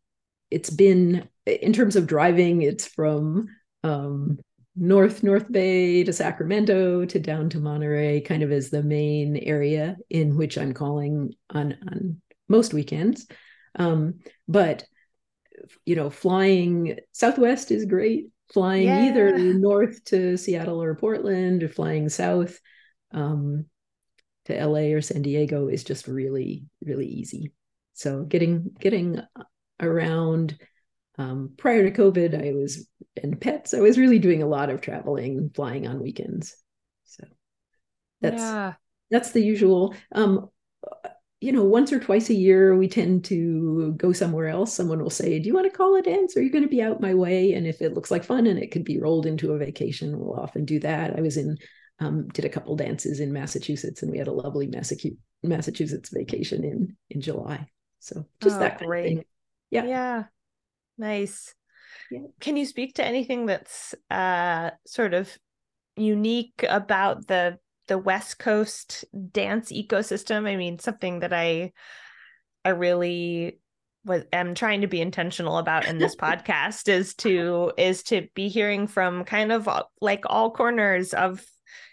[0.51, 3.49] it's been in terms of driving it's from
[3.83, 4.39] um,
[4.77, 9.97] north north bay to sacramento to down to monterey kind of as the main area
[10.09, 13.27] in which i'm calling on on most weekends
[13.79, 14.85] um, but
[15.85, 19.07] you know flying southwest is great flying yeah.
[19.07, 22.61] either north to seattle or portland or flying south
[23.13, 23.67] um,
[24.45, 27.53] to la or san diego is just really really easy
[27.95, 29.21] so getting getting
[29.81, 30.59] around
[31.19, 33.75] um, prior to COVID, I was in pets.
[33.75, 36.57] I was really doing a lot of traveling, flying on weekends.
[37.05, 37.25] So
[38.21, 38.75] that's yeah.
[39.11, 39.95] that's the usual.
[40.13, 40.49] Um,
[41.43, 44.73] you know, once or twice a year, we tend to go somewhere else.
[44.73, 46.37] Someone will say, "Do you want to call a dance?
[46.37, 48.59] Are you going to be out my way?" And if it looks like fun and
[48.59, 51.19] it could be rolled into a vacation, we'll often do that.
[51.19, 51.59] I was in
[51.99, 56.97] um, did a couple dances in Massachusetts, and we had a lovely Massachusetts vacation in
[57.11, 57.67] in July.
[57.99, 59.27] So just oh, that great.
[59.71, 59.85] Yeah.
[59.85, 60.25] Yeah.
[60.97, 61.55] Nice.
[62.09, 62.21] Yeah.
[62.39, 65.37] Can you speak to anything that's uh sort of
[65.97, 70.47] unique about the the West Coast dance ecosystem?
[70.47, 71.73] I mean, something that I
[72.65, 73.59] I really
[74.05, 78.49] was am trying to be intentional about in this podcast is to is to be
[78.49, 79.69] hearing from kind of
[80.01, 81.45] like all corners of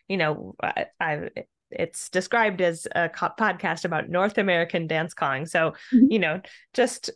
[0.08, 1.30] you know I, I
[1.72, 5.46] it's described as a podcast about North American dance calling.
[5.46, 6.12] So, mm-hmm.
[6.12, 6.42] you know,
[6.74, 7.12] just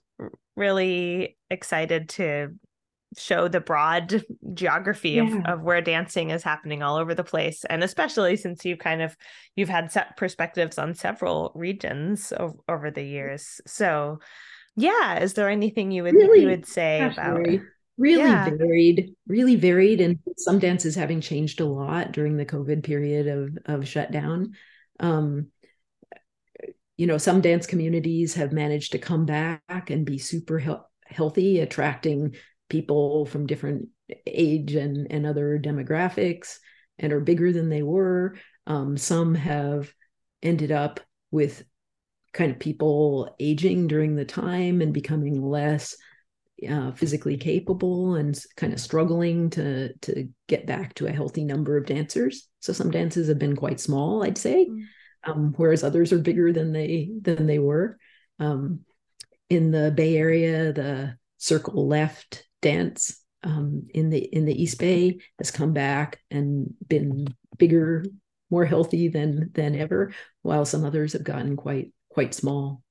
[0.55, 2.53] really excited to
[3.17, 4.23] show the broad
[4.53, 5.23] geography yeah.
[5.23, 7.65] of, of where dancing is happening all over the place.
[7.65, 9.15] And especially since you've kind of
[9.55, 13.61] you've had set perspectives on several regions over, over the years.
[13.65, 14.19] So
[14.75, 17.61] yeah is there anything you would really, you would say about really,
[17.97, 18.49] really yeah.
[18.49, 23.57] varied really varied and some dances having changed a lot during the covid period of
[23.65, 24.53] of shutdown.
[24.99, 25.47] Um
[26.97, 30.73] you know some dance communities have managed to come back and be super he-
[31.05, 32.35] healthy attracting
[32.73, 33.87] people from different
[34.25, 36.57] age and and other demographics
[36.97, 38.35] and are bigger than they were.
[38.65, 39.93] Um, some have
[40.41, 41.63] ended up with
[42.33, 45.95] kind of people aging during the time and becoming less
[46.67, 51.77] uh, physically capable and kind of struggling to to get back to a healthy number
[51.77, 52.49] of dancers.
[52.59, 54.83] So some dances have been quite small i'd say mm.
[55.25, 57.99] um, whereas others are bigger than they than they were.
[58.39, 58.79] Um,
[59.49, 65.19] in the Bay Area, the circle left dance um, in the in the East Bay
[65.37, 68.03] has come back and been bigger,
[68.49, 72.81] more healthy than than ever, while some others have gotten quite quite small.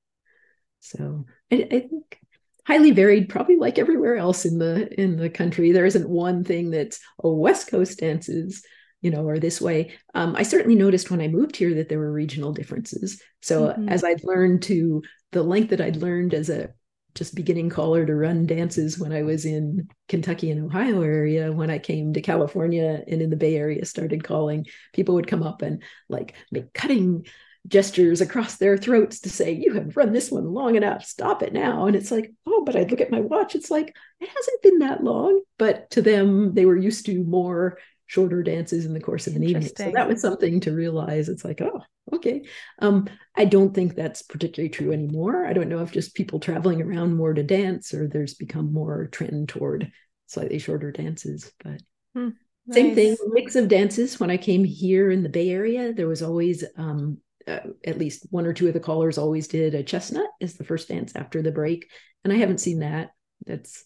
[0.79, 2.19] So I, I think
[2.65, 5.71] highly varied, probably like everywhere else in the in the country.
[5.71, 8.63] There isn't one thing that's a oh, West Coast dances
[9.03, 9.91] you know, or this way.
[10.15, 13.21] Um, I certainly noticed when I moved here that there were regional differences.
[13.41, 13.89] So mm-hmm.
[13.89, 16.69] as I'd learned to the length that I'd learned as a
[17.15, 21.51] just beginning caller to run dances when I was in Kentucky and Ohio area.
[21.51, 25.43] When I came to California and in the Bay Area started calling, people would come
[25.43, 27.25] up and like make cutting
[27.67, 31.53] gestures across their throats to say, You have run this one long enough, stop it
[31.53, 31.85] now.
[31.85, 33.55] And it's like, Oh, but I'd look at my watch.
[33.55, 35.41] It's like, it hasn't been that long.
[35.57, 37.77] But to them, they were used to more
[38.13, 39.71] shorter dances in the course of an evening.
[39.75, 41.29] So that was something to realize.
[41.29, 41.81] It's like, oh,
[42.13, 42.43] okay.
[42.77, 45.47] Um, I don't think that's particularly true anymore.
[45.47, 49.07] I don't know if just people traveling around more to dance or there's become more
[49.07, 49.91] trend toward
[50.27, 51.51] slightly shorter dances.
[51.63, 51.81] But
[52.13, 52.29] hmm,
[52.67, 52.75] nice.
[52.75, 54.19] same thing, mix of dances.
[54.19, 58.27] When I came here in the Bay Area, there was always um, uh, at least
[58.29, 61.41] one or two of the callers always did a chestnut as the first dance after
[61.41, 61.89] the break,
[62.23, 63.09] and I haven't seen that.
[63.47, 63.83] That's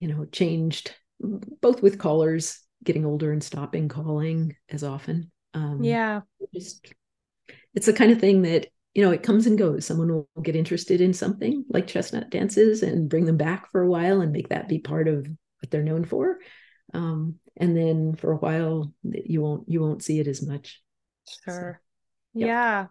[0.00, 5.30] you know changed both with callers getting older and stopping calling as often.
[5.54, 6.20] Um, yeah.
[6.54, 6.92] Just
[7.74, 9.86] it's the kind of thing that you know it comes and goes.
[9.86, 13.88] Someone will get interested in something like chestnut dances and bring them back for a
[13.88, 16.38] while and make that be part of what they're known for.
[16.94, 20.82] Um, and then for a while you won't you won't see it as much.
[21.44, 21.80] Sure.
[22.34, 22.46] Yep.
[22.46, 22.86] Yeah.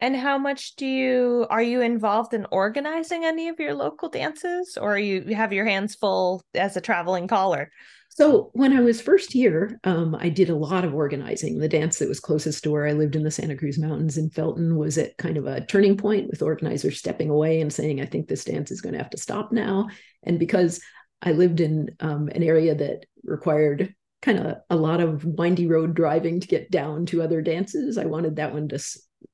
[0.00, 4.78] And how much do you are you involved in organizing any of your local dances
[4.80, 7.70] or you have your hands full as a traveling caller?
[8.18, 11.60] So when I was first here, um, I did a lot of organizing.
[11.60, 14.28] The dance that was closest to where I lived in the Santa Cruz Mountains in
[14.28, 18.06] Felton was at kind of a turning point with organizers stepping away and saying, I
[18.06, 19.86] think this dance is going to have to stop now.
[20.24, 20.80] And because
[21.22, 25.94] I lived in um, an area that required kind of a lot of windy road
[25.94, 28.80] driving to get down to other dances, I wanted that one to,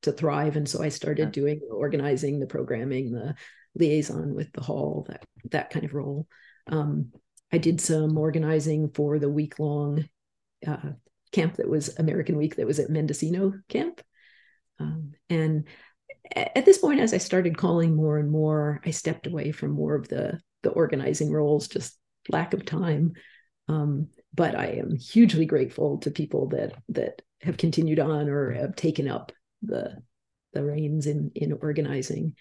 [0.03, 0.57] to thrive.
[0.57, 3.35] And so I started doing the organizing, the programming, the
[3.75, 6.27] liaison with the hall, that, that kind of role.
[6.67, 7.13] Um,
[7.55, 10.09] I did some organizing for the week long
[10.67, 10.91] uh,
[11.31, 14.03] camp that was American Week that was at Mendocino Camp.
[14.81, 15.69] Um, and
[16.35, 19.95] at this point, as I started calling more and more, I stepped away from more
[19.95, 21.97] of the the organizing roles, just
[22.29, 23.13] lack of time.
[23.69, 28.75] Um, but I am hugely grateful to people that that have continued on or have
[28.75, 29.31] taken up
[29.63, 30.03] the
[30.55, 32.35] the reins in in organizing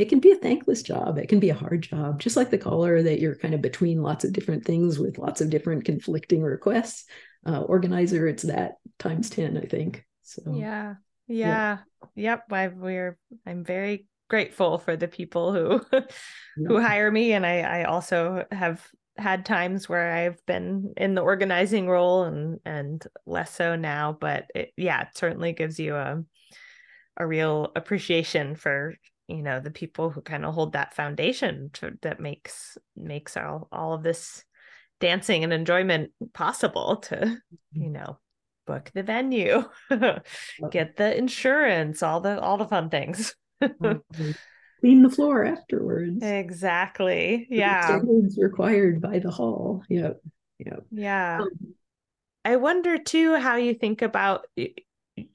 [0.00, 1.18] it can be a thankless job.
[1.18, 4.02] It can be a hard job, just like the caller that you're kind of between
[4.02, 7.04] lots of different things with lots of different conflicting requests.
[7.46, 10.06] Uh, organizer, it's that times 10, I think.
[10.22, 10.94] So, yeah.
[11.28, 11.46] Yeah.
[11.46, 11.78] yeah.
[12.14, 12.44] Yep.
[12.50, 16.00] I, we're, I'm very grateful for the people who,
[16.56, 17.34] who hire me.
[17.34, 18.82] And I, I also have
[19.18, 24.46] had times where I've been in the organizing role and, and less so now, but
[24.54, 26.24] it, yeah, it certainly gives you a,
[27.18, 28.94] a real appreciation for
[29.30, 33.68] you know the people who kind of hold that foundation to, that makes makes all
[33.72, 34.44] all of this
[34.98, 37.36] dancing and enjoyment possible to
[37.72, 38.18] you know
[38.66, 39.62] book the venue
[40.70, 43.34] get the insurance all the all the fun things.
[44.80, 46.22] Clean the floor afterwards.
[46.22, 47.98] Exactly yeah.
[48.38, 49.82] required by the hall.
[49.88, 50.20] Yep
[50.58, 50.84] yep.
[50.90, 51.40] Yeah.
[51.42, 51.74] Um,
[52.42, 54.46] i wonder too how you think about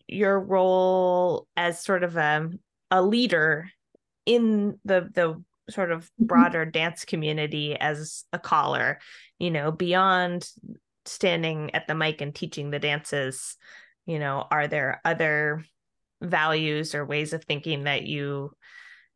[0.08, 2.50] your role as sort of a
[2.91, 3.70] a leader
[4.26, 6.26] in the the sort of mm-hmm.
[6.26, 9.00] broader dance community as a caller
[9.40, 10.48] you know beyond
[11.06, 13.58] standing at the mic and teaching the dances
[14.06, 15.64] you know are there other
[16.22, 18.52] values or ways of thinking that you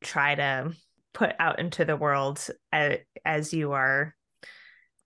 [0.01, 0.72] try to
[1.14, 4.16] put out into the world as, as you are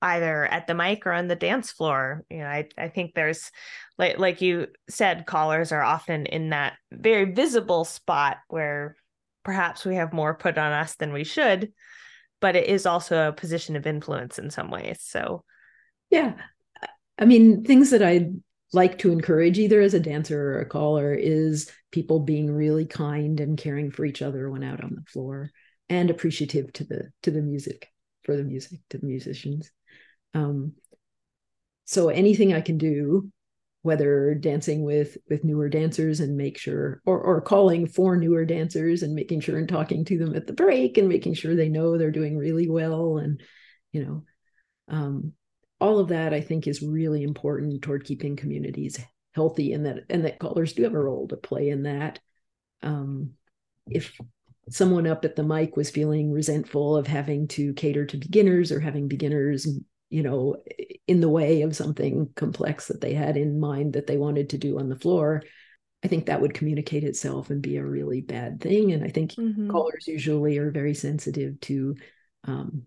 [0.01, 2.26] either at the mic or on the dance floor?
[2.30, 3.51] You know i, I think there's
[3.97, 8.97] like like you said callers are often in that very visible spot where
[9.43, 11.71] perhaps we have more put on us than we should
[12.43, 14.97] but it is also a position of influence in some ways.
[14.99, 15.45] So
[16.09, 16.33] yeah.
[17.17, 18.31] I mean things that i
[18.73, 23.39] like to encourage either as a dancer or a caller is people being really kind
[23.39, 25.51] and caring for each other when out on the floor
[25.87, 27.87] and appreciative to the to the music
[28.23, 29.71] for the music to the musicians.
[30.33, 30.73] Um,
[31.85, 33.31] so anything i can do
[33.84, 39.03] whether dancing with with newer dancers and make sure or or calling for newer dancers
[39.03, 41.97] and making sure and talking to them at the break and making sure they know
[41.97, 43.41] they're doing really well and
[43.91, 44.23] you know
[44.89, 45.34] um,
[45.79, 48.99] all of that i think is really important toward keeping communities
[49.34, 52.19] healthy and that and that callers do have a role to play in that.
[52.81, 53.31] Um,
[53.88, 54.17] if
[54.69, 58.79] someone up at the mic was feeling resentful of having to cater to beginners or
[58.79, 59.67] having beginners
[60.10, 60.58] you know,
[61.08, 64.58] in the way of something complex that they had in mind that they wanted to
[64.58, 65.43] do on the floor,
[66.04, 68.91] I think that would communicate itself and be a really bad thing.
[68.91, 69.70] And I think Mhm.
[69.70, 71.95] callers usually are very sensitive to
[72.43, 72.84] um,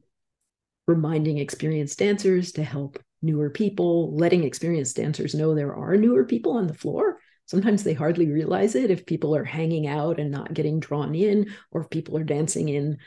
[0.87, 6.53] reminding experienced dancers to help newer people, letting experienced dancers know there are newer people
[6.53, 7.19] on the floor.
[7.47, 11.53] Sometimes they hardly realize it if people are hanging out and not getting drawn in,
[11.71, 12.99] or if people are dancing in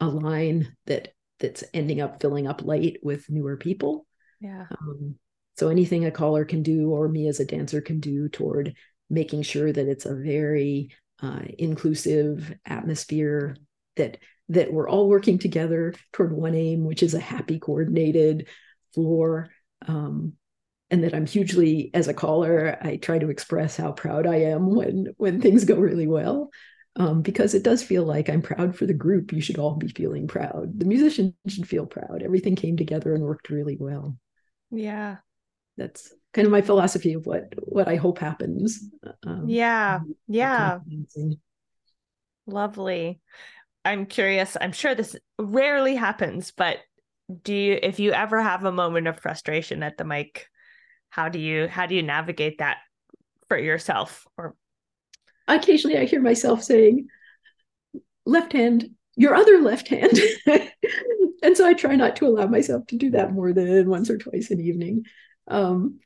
[0.00, 4.06] a line that that's ending up filling up late with newer people.
[4.40, 5.16] yeah Um,
[5.56, 8.74] so anything a caller can do, or me as a dancer can do, toward
[9.10, 10.90] making sure that it's a very
[11.22, 13.56] uh, inclusive atmosphere
[13.96, 14.18] that
[14.48, 18.48] that we're all working together toward one aim, which is a happy, coordinated
[18.94, 19.50] floor.
[19.86, 20.34] Um,
[20.90, 24.74] and that I'm hugely, as a caller, I try to express how proud I am
[24.74, 26.50] when when things go really well
[26.96, 29.32] um, because it does feel like I'm proud for the group.
[29.32, 30.78] You should all be feeling proud.
[30.78, 32.22] The musicians should feel proud.
[32.22, 34.16] Everything came together and worked really well.
[34.70, 35.16] yeah
[35.76, 38.84] That's kind of my philosophy of what what I hope happens.
[39.24, 40.78] Um, yeah yeah.
[42.46, 43.20] Lovely.
[43.84, 44.56] I'm curious.
[44.60, 46.78] I'm sure this rarely happens, but
[47.44, 50.48] do you if you ever have a moment of frustration at the mic,
[51.10, 52.78] how do you how do you navigate that
[53.48, 54.54] for yourself or
[55.56, 57.08] Occasionally, I hear myself saying,
[58.26, 60.18] "Left hand, your other left hand,"
[61.42, 64.18] and so I try not to allow myself to do that more than once or
[64.18, 65.04] twice an evening.
[65.48, 66.00] Um,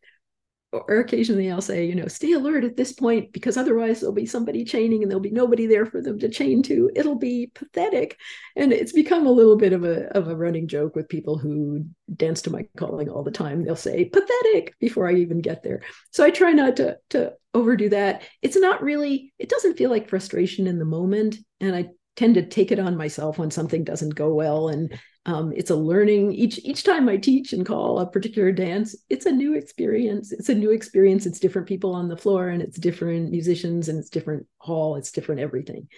[0.88, 4.26] or occasionally I'll say, you know, stay alert at this point because otherwise there'll be
[4.26, 6.90] somebody chaining and there'll be nobody there for them to chain to.
[6.94, 8.18] It'll be pathetic.
[8.56, 11.84] And it's become a little bit of a of a running joke with people who
[12.14, 13.64] dance to my calling all the time.
[13.64, 15.82] They'll say pathetic before I even get there.
[16.10, 18.22] So I try not to to overdo that.
[18.42, 21.36] It's not really, it doesn't feel like frustration in the moment.
[21.60, 24.68] And I tend to take it on myself when something doesn't go well.
[24.68, 28.94] And um, it's a learning each each time i teach and call a particular dance
[29.08, 30.32] it's a new experience.
[30.32, 31.24] It's a new experience.
[31.24, 34.96] It's different people on the floor and it's different musicians and it's different hall.
[34.96, 35.88] It's different everything.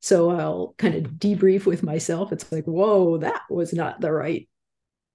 [0.00, 2.32] So i'll kind of debrief with myself.
[2.32, 4.48] It's like whoa that was not the right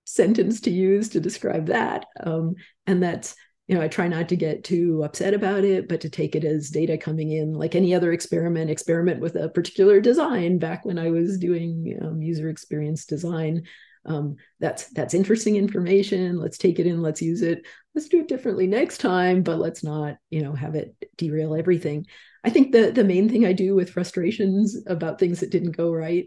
[0.05, 2.07] sentence to use to describe that.
[2.19, 2.55] Um,
[2.87, 3.35] and that's
[3.69, 6.43] you know, I try not to get too upset about it, but to take it
[6.43, 10.57] as data coming in, like any other experiment, experiment with a particular design.
[10.57, 13.67] Back when I was doing um, user experience design,
[14.05, 16.39] um, that's that's interesting information.
[16.39, 17.03] Let's take it in.
[17.03, 17.67] Let's use it.
[17.93, 22.07] Let's do it differently next time, but let's not, you know, have it derail everything.
[22.43, 25.93] I think the the main thing I do with frustrations about things that didn't go
[25.93, 26.25] right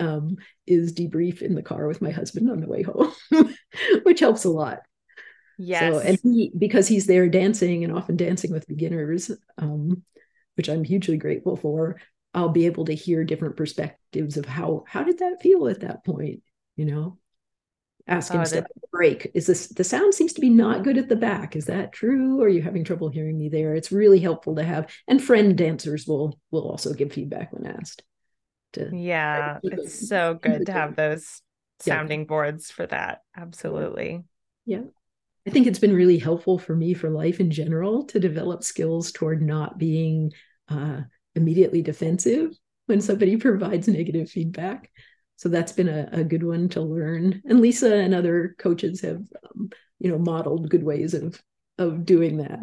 [0.00, 3.12] um, is debrief in the car with my husband on the way home,
[4.02, 4.80] which helps a lot.
[5.62, 5.92] Yes.
[5.92, 10.02] So, and he, because he's there dancing and often dancing with beginners, um,
[10.56, 12.00] which I'm hugely grateful for,
[12.32, 16.04] I'll be able to hear different perspectives of how how did that feel at that
[16.04, 16.42] point,
[16.76, 17.18] you know?
[18.06, 19.30] Ask him, Oh, that- break.
[19.34, 21.54] Is this the sound seems to be not good at the back?
[21.54, 22.40] Is that true?
[22.40, 23.74] Or are you having trouble hearing me there?
[23.74, 28.02] It's really helpful to have, and friend dancers will will also give feedback when asked.
[28.74, 31.42] To Yeah, it's so good to have those
[31.84, 31.94] Yeah.
[31.98, 33.22] sounding boards for that.
[33.36, 34.24] Absolutely.
[35.46, 39.10] I think it's been really helpful for me for life in general to develop skills
[39.10, 40.32] toward not being
[40.68, 41.00] uh,
[41.34, 44.90] immediately defensive when somebody provides negative feedback.
[45.36, 47.42] So that's been a, a good one to learn.
[47.46, 49.22] And Lisa and other coaches have,
[49.54, 51.40] um, you know, modeled good ways of
[51.78, 52.60] of doing that.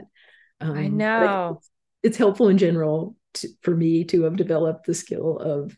[0.62, 1.58] Um, I know.
[1.58, 1.70] It's,
[2.04, 5.76] it's helpful in general to, for me to have developed the skill of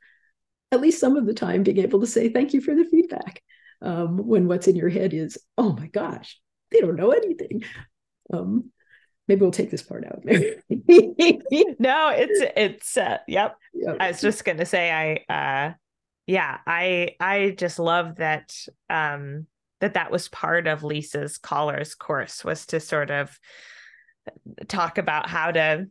[0.71, 3.41] at least some of the time being able to say thank you for the feedback
[3.81, 6.39] um, when what's in your head is, oh my gosh,
[6.71, 7.63] they don't know anything.
[8.31, 8.71] Um,
[9.27, 10.23] maybe we'll take this part out.
[11.81, 13.55] No, it's it's uh, yep.
[13.73, 13.97] Yep.
[13.99, 15.73] I was just gonna say I uh
[16.27, 18.53] yeah, I I just love that
[18.89, 19.47] um
[19.79, 23.37] that that was part of Lisa's callers course was to sort of
[24.67, 25.87] talk about how to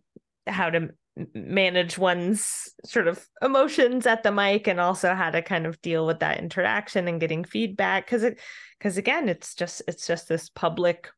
[0.46, 0.90] how to
[1.34, 6.06] manage one's sort of emotions at the mic and also how to kind of deal
[6.06, 8.06] with that interaction and getting feedback.
[8.06, 8.40] Because it
[8.78, 11.10] because again it's just it's just this public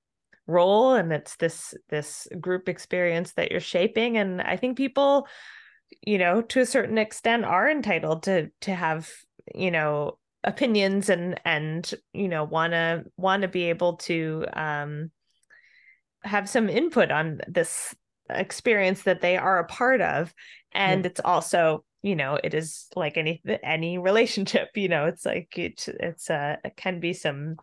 [0.46, 4.16] role and it's this this group experience that you're shaping.
[4.16, 5.26] And i think people
[6.02, 9.08] you know to a certain extent are entitled to to have
[9.54, 15.10] you know opinions and and you know want to want to be able to um
[16.22, 17.94] have some input on this
[18.34, 20.32] experience that they are a part of
[20.72, 25.56] and it's also you know it is like any any relationship you know it's like
[25.58, 27.56] it, it's a it can be some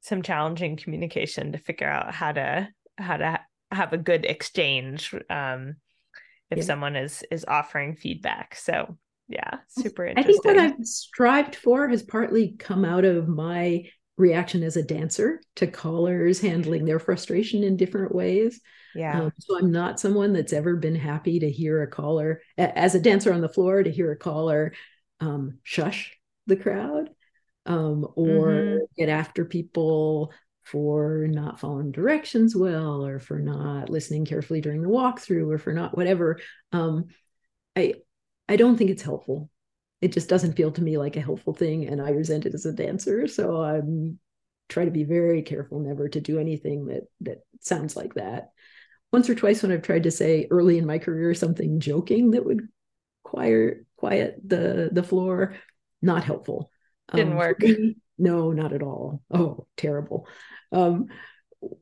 [0.00, 3.40] some challenging communication to figure out how to how to
[3.70, 5.74] have a good exchange um
[6.50, 6.64] if Yeah.
[6.64, 8.96] someone is is offering feedback so
[9.28, 13.84] yeah super interesting I think what I've strived for has partly come out of my
[14.16, 18.60] reaction as a dancer to callers handling their frustration in different ways.
[18.98, 22.94] Yeah Um, so I'm not someone that's ever been happy to hear a caller, as
[22.94, 24.74] a dancer on the floor, to hear a caller
[25.20, 27.10] um, shush the crowd
[27.66, 28.86] um, or Mhm.
[28.96, 30.32] get after people
[30.64, 35.72] for not following directions well or for not listening carefully during the walkthrough or for
[35.72, 36.38] not whatever.
[36.72, 37.06] Um,
[37.76, 37.94] I
[38.48, 39.50] I don't think it's helpful.
[40.00, 42.66] It just doesn't feel to me like a helpful thing, and I resent it as
[42.66, 43.26] a dancer.
[43.26, 44.18] So I'm
[44.68, 48.52] try to be very careful never to do anything that that sounds like that.
[49.12, 52.44] Once or twice when I've tried to say early in my career something joking that
[52.44, 52.68] would
[53.22, 55.56] quiet quiet the the floor,
[56.02, 56.70] not helpful.
[57.14, 57.60] Didn't for work.
[57.60, 59.22] me, no, not at all.
[59.30, 60.28] Oh, terrible.
[60.72, 61.06] Um,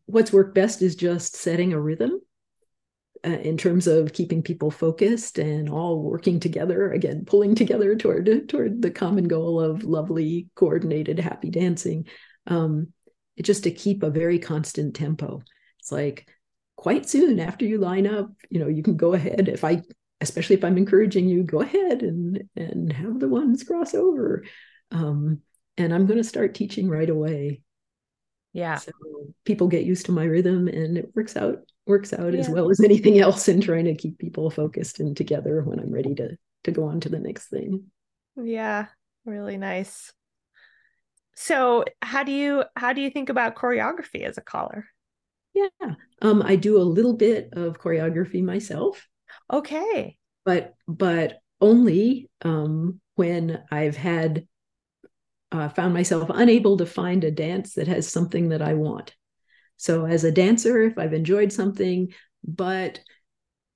[0.06, 2.20] what's worked best is just setting a rhythm
[3.24, 8.48] uh, in terms of keeping people focused and all working together again pulling together toward
[8.48, 12.06] toward the common goal of lovely coordinated happy dancing
[12.46, 12.88] um
[13.42, 15.42] just to keep a very constant tempo
[15.78, 16.28] it's like
[16.76, 19.48] quite soon after you line up you know you can go ahead.
[19.48, 19.82] If i
[20.20, 24.44] especially if i'm encouraging you go ahead and and have the ones cross over.
[24.90, 25.40] Um
[25.76, 27.62] and i'm going to start teaching right away.
[28.52, 28.76] Yeah.
[28.76, 28.92] So
[29.44, 32.80] people get used to my rhythm and it works out works out as well as
[32.80, 36.70] anything else in trying to keep people focused and together when I'm ready to to
[36.70, 37.84] go on to the next thing.
[38.36, 38.86] yeah
[39.24, 40.12] really nice.
[41.34, 44.86] So how do you how do you think about choreography as a caller
[45.56, 45.94] Yeah.
[46.20, 49.08] Um, I do a little bit of choreography myself,
[49.50, 50.18] Okay.
[50.44, 54.46] but but only um, when I've had
[55.52, 59.14] uh, found myself unable to find a dance that has something that I want.
[59.76, 62.12] So as a dancer, if I've enjoyed something,
[62.44, 63.00] but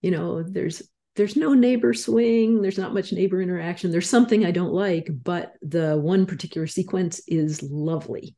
[0.03, 0.83] you know, there's
[1.17, 5.55] there's no neighbor swing, there's not much neighbor interaction, there's something I don't like, but
[5.63, 8.37] the one particular sequence is lovely.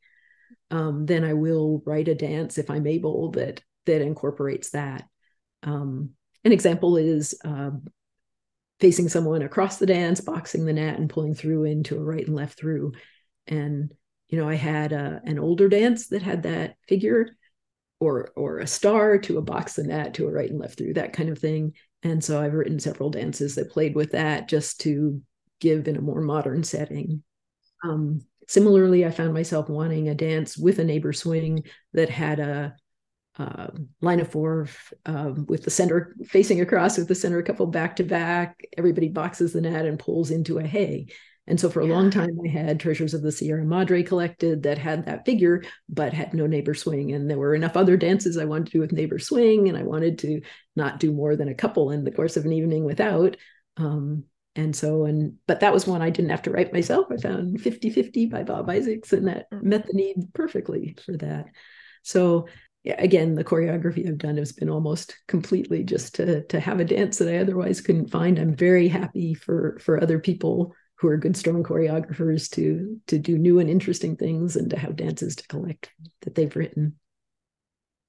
[0.73, 5.07] Um, then I will write a dance if I'm able that that incorporates that.
[5.61, 6.09] Um,
[6.43, 7.69] an example is uh,
[8.79, 12.35] facing someone across the dance, boxing the net, and pulling through into a right and
[12.35, 12.93] left through.
[13.45, 13.93] And
[14.29, 17.37] you know, I had a, an older dance that had that figure,
[17.99, 20.95] or or a star to a box the net to a right and left through
[20.95, 21.73] that kind of thing.
[22.01, 25.21] And so I've written several dances that played with that just to
[25.59, 27.21] give in a more modern setting.
[27.83, 31.63] Um, similarly, I found myself wanting a dance with a neighbor swing
[31.93, 32.75] that had a
[33.37, 33.67] uh,
[34.01, 34.67] line of four
[35.05, 38.61] um, with the center facing across with the center couple back to back.
[38.77, 41.07] Everybody boxes the net and pulls into a hay.
[41.45, 44.77] And so for a long time, I had Treasures of the Sierra Madre collected that
[44.77, 47.11] had that figure, but had no neighbor swing.
[47.11, 49.83] And there were enough other dances I wanted to do with neighbor swing, and I
[49.83, 50.41] wanted to
[50.77, 53.35] not do more than a couple in the course of an evening without.
[53.75, 54.23] Um,
[54.55, 57.07] and so, and but that was one I didn't have to write myself.
[57.11, 59.63] I found 50 50 by Bob Isaacs, and that mm.
[59.63, 61.45] met the need perfectly for that.
[62.03, 62.47] So,
[62.83, 66.85] yeah, again, the choreography I've done has been almost completely just to to have a
[66.85, 68.37] dance that I otherwise couldn't find.
[68.37, 73.37] I'm very happy for for other people who are good strong choreographers to to do
[73.37, 75.91] new and interesting things and to have dances to collect
[76.21, 76.95] that they've written.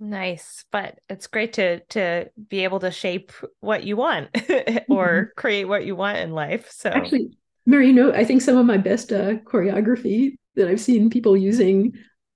[0.00, 4.28] Nice, but it's great to to be able to shape what you want
[4.88, 6.70] or create what you want in life.
[6.70, 7.30] So Actually,
[7.64, 11.36] Mary, you know, I think some of my best uh, choreography that I've seen people
[11.36, 11.92] using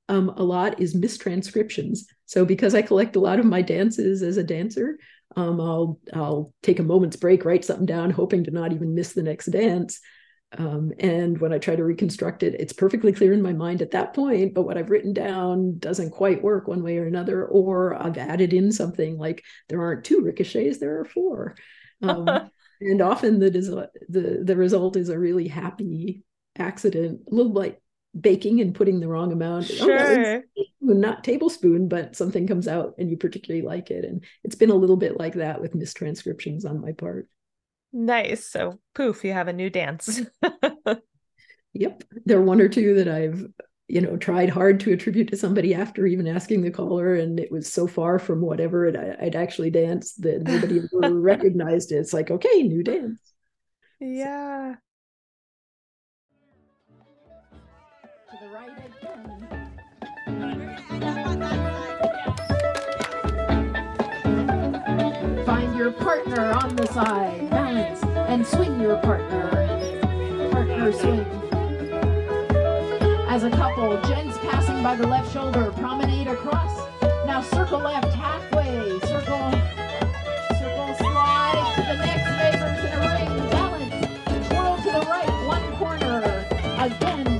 [0.08, 2.00] um, a lot is mistranscriptions.
[2.26, 4.98] So because I collect a lot of my dances as a dancer,
[5.36, 9.12] um, I'll I'll take a moment's break, write something down, hoping to not even miss
[9.12, 10.00] the next dance.
[10.56, 13.90] Um, and when I try to reconstruct it, it's perfectly clear in my mind at
[13.90, 17.94] that point, but what I've written down doesn't quite work one way or another, or
[17.94, 21.54] I've added in something like there aren't two ricochets, there are four.
[22.02, 22.26] Um,
[22.80, 23.50] and often the,
[24.08, 26.22] the the result is a really happy
[26.56, 27.82] accident, a little like
[28.18, 29.66] baking and putting the wrong amount.
[29.66, 30.36] Sure.
[30.36, 34.06] Oh, not tablespoon, but something comes out and you particularly like it.
[34.06, 37.28] And it's been a little bit like that with mistranscriptions on my part.
[37.98, 38.46] Nice.
[38.46, 40.20] So poof, you have a new dance.
[41.72, 42.04] yep.
[42.24, 43.44] There are one or two that I've,
[43.88, 47.50] you know, tried hard to attribute to somebody after even asking the caller, and it
[47.50, 51.96] was so far from whatever it, I, would actually danced that nobody ever recognized it.
[51.96, 53.18] It's like, okay, new dance.
[53.98, 54.76] Yeah.
[58.30, 58.76] To the right
[65.92, 69.50] partner on the side, balance, and swing your partner.
[70.50, 71.26] Partner swing.
[73.28, 76.88] As a couple, Jen's passing by the left shoulder, promenade across.
[77.26, 79.50] Now circle left halfway, circle,
[80.58, 85.76] circle slide to the next neighbors in a ring, balance, twirl to the right, one
[85.76, 86.46] corner,
[86.78, 87.37] again,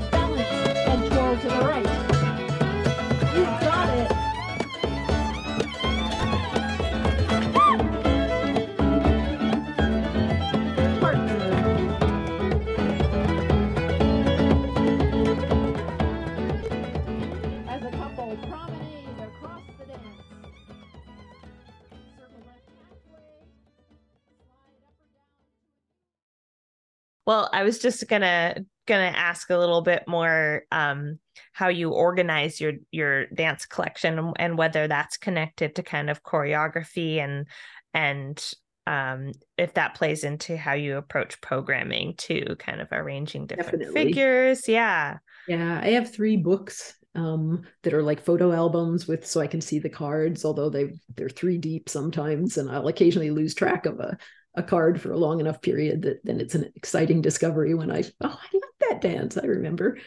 [27.29, 28.55] Well, I was just gonna
[28.87, 31.19] gonna ask a little bit more um
[31.53, 37.17] how you organize your your dance collection and- whether that's connected to kind of choreography
[37.17, 37.45] and
[37.93, 38.51] and
[38.87, 44.05] um if that plays into how you approach programming too, kind of arranging different Definitely.
[44.05, 44.67] figures.
[44.67, 45.17] Yeah.
[45.47, 49.61] Yeah, I have three books um, that are like photo albums with so I can
[49.61, 53.99] see the cards, although they they're three deep sometimes, and I'll occasionally lose track of
[53.99, 54.17] a
[54.59, 58.03] a card for a long enough period that then it's an exciting discovery when I
[58.21, 59.97] oh I love that dance I remember.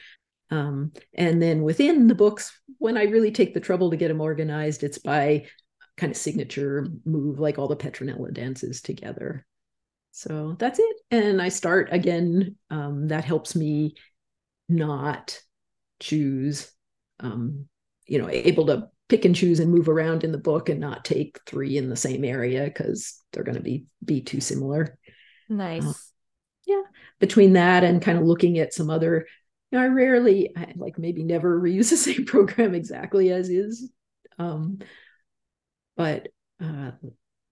[0.51, 4.21] Um, and then within the books, when I really take the trouble to get them
[4.21, 5.47] organized, it's by
[5.97, 9.47] kind of signature move, like all the Petronella dances together.
[10.11, 10.97] So that's it.
[11.11, 12.57] And I start again.
[12.69, 13.95] Um, that helps me
[14.69, 15.41] not
[16.01, 16.71] choose
[17.21, 17.67] um,
[18.07, 21.05] you know able to pick and choose and move around in the book and not
[21.05, 24.99] take three in the same area because they're going to be be too similar
[25.49, 26.13] Nice.
[26.67, 26.83] Yeah.
[27.21, 29.27] Between that and kind of looking at some other
[29.71, 33.91] you know, i rarely I, like maybe never reuse the same program exactly as is
[34.39, 34.79] um,
[35.97, 36.29] but
[36.61, 36.93] uh,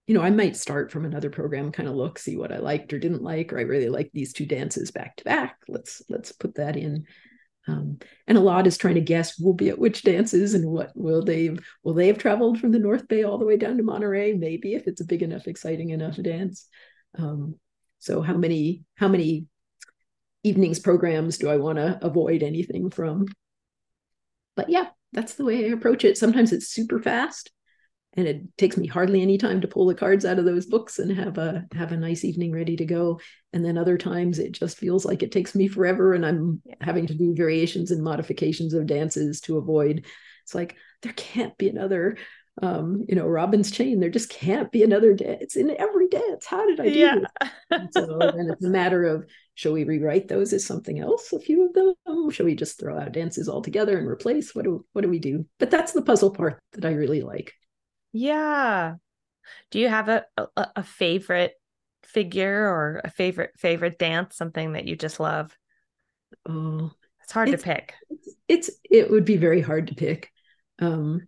[0.07, 2.91] you know, I might start from another program, kind of look, see what I liked
[2.91, 5.57] or didn't like, or I really like these two dances back to back.
[5.67, 7.05] Let's let's put that in.
[7.67, 10.67] Um, and a lot is trying to guess we will be at which dances and
[10.67, 13.77] what will they will they have traveled from the North Bay all the way down
[13.77, 14.33] to Monterey?
[14.33, 16.67] Maybe if it's a big enough, exciting enough dance.
[17.17, 17.55] Um,
[17.99, 19.45] so how many how many
[20.43, 23.27] evenings programs do I want to avoid anything from?
[24.55, 26.17] But yeah, that's the way I approach it.
[26.17, 27.51] Sometimes it's super fast
[28.13, 30.99] and it takes me hardly any time to pull the cards out of those books
[30.99, 33.21] and have a have a nice evening ready to go.
[33.53, 36.75] And then other times it just feels like it takes me forever and i'm yeah.
[36.81, 40.05] having to do variations and modifications of dances to avoid.
[40.43, 42.17] It's like there can't be another
[42.61, 44.01] um you know robin's chain.
[44.01, 46.45] There just can't be another dance It's in every dance.
[46.45, 47.19] How did i do yeah.
[47.91, 51.65] so then it's a matter of shall we rewrite those as something else a few
[51.65, 51.93] of them?
[52.31, 54.53] Shall we just throw out dances altogether and replace?
[54.53, 55.45] What do what do we do?
[55.59, 57.53] But that's the puzzle part that i really like
[58.11, 58.95] yeah.
[59.71, 61.53] Do you have a, a, a favorite
[62.03, 65.57] figure or a favorite favorite dance, something that you just love?
[66.47, 66.91] Oh,
[67.23, 67.93] it's hard it's, to pick.
[68.09, 70.31] It's, it's, it would be very hard to pick.
[70.79, 71.27] Um,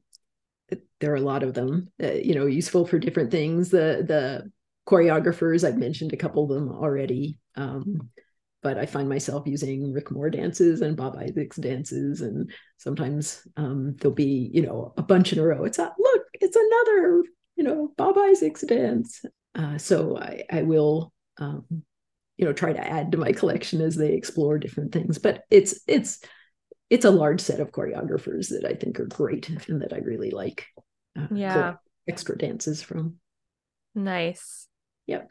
[0.99, 3.69] there are a lot of them, uh, you know, useful for different things.
[3.69, 4.51] The the
[4.87, 7.39] choreographers I've mentioned a couple of them already.
[7.55, 8.09] Um,
[8.61, 13.95] but I find myself using Rick Mohr dances and Bob Isaacs dances, and sometimes um,
[13.99, 15.65] there'll be you know a bunch in a row.
[15.65, 17.23] It's a look, it's another
[17.55, 19.23] you know Bob Isaacs dance.
[19.55, 21.65] Uh, so I, I will um,
[22.37, 25.17] you know try to add to my collection as they explore different things.
[25.17, 26.19] But it's it's
[26.89, 30.31] it's a large set of choreographers that I think are great and that I really
[30.31, 30.67] like.
[31.17, 31.75] Uh, yeah,
[32.07, 33.15] extra dances from.
[33.95, 34.67] Nice.
[35.07, 35.29] Yep.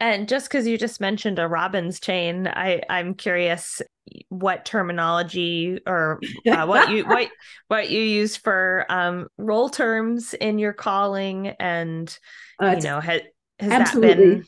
[0.00, 3.80] And just because you just mentioned a Robbins chain, I I'm curious
[4.28, 7.28] what terminology or uh, what you what
[7.68, 12.16] what you use for um, role terms in your calling, and
[12.60, 13.22] uh, you know has
[13.58, 14.08] has absolutely.
[14.08, 14.44] that been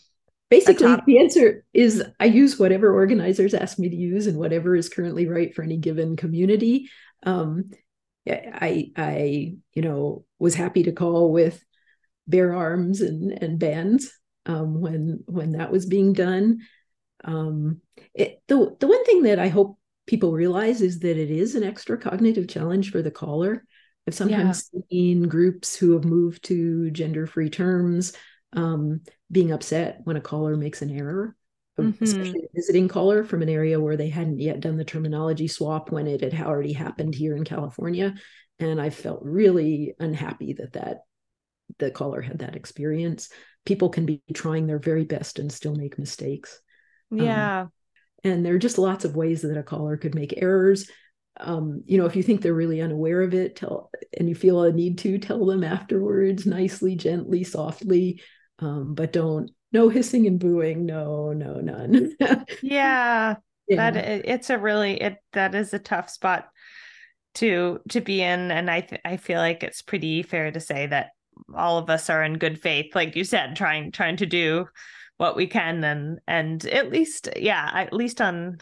[0.50, 4.88] basically the answer is I use whatever organizers ask me to use and whatever is
[4.88, 6.90] currently right for any given community.
[7.24, 7.70] Um,
[8.28, 11.62] I I you know was happy to call with
[12.26, 14.12] bare arms and and bands
[14.46, 16.60] um, when when that was being done.
[17.24, 17.80] Um,
[18.14, 21.62] it, the the one thing that I hope people realize is that it is an
[21.62, 23.64] extra cognitive challenge for the caller.
[24.06, 24.80] I've sometimes yeah.
[24.90, 28.12] seen groups who have moved to gender free terms
[28.52, 29.00] um,
[29.32, 31.34] being upset when a caller makes an error,
[31.78, 32.04] mm-hmm.
[32.04, 35.90] especially a visiting caller from an area where they hadn't yet done the terminology swap
[35.90, 38.14] when it had already happened here in California.
[38.58, 40.98] And I felt really unhappy that that
[41.78, 43.30] the caller had that experience
[43.64, 46.60] people can be trying their very best and still make mistakes.
[47.12, 47.60] Um, yeah.
[47.62, 47.72] Um,
[48.24, 50.90] and there are just lots of ways that a caller could make errors.
[51.38, 54.62] Um, you know, if you think they're really unaware of it, tell and you feel
[54.62, 58.22] a need to tell them afterwards, nicely, gently, softly,
[58.60, 62.14] um, but don't no hissing and booing, no, no, none.
[62.62, 63.34] yeah,
[63.68, 66.48] yeah, that it's a really it that is a tough spot
[67.34, 70.86] to to be in, and I th- I feel like it's pretty fair to say
[70.86, 71.10] that
[71.54, 74.66] all of us are in good faith like you said trying trying to do
[75.16, 78.58] what we can and and at least yeah at least on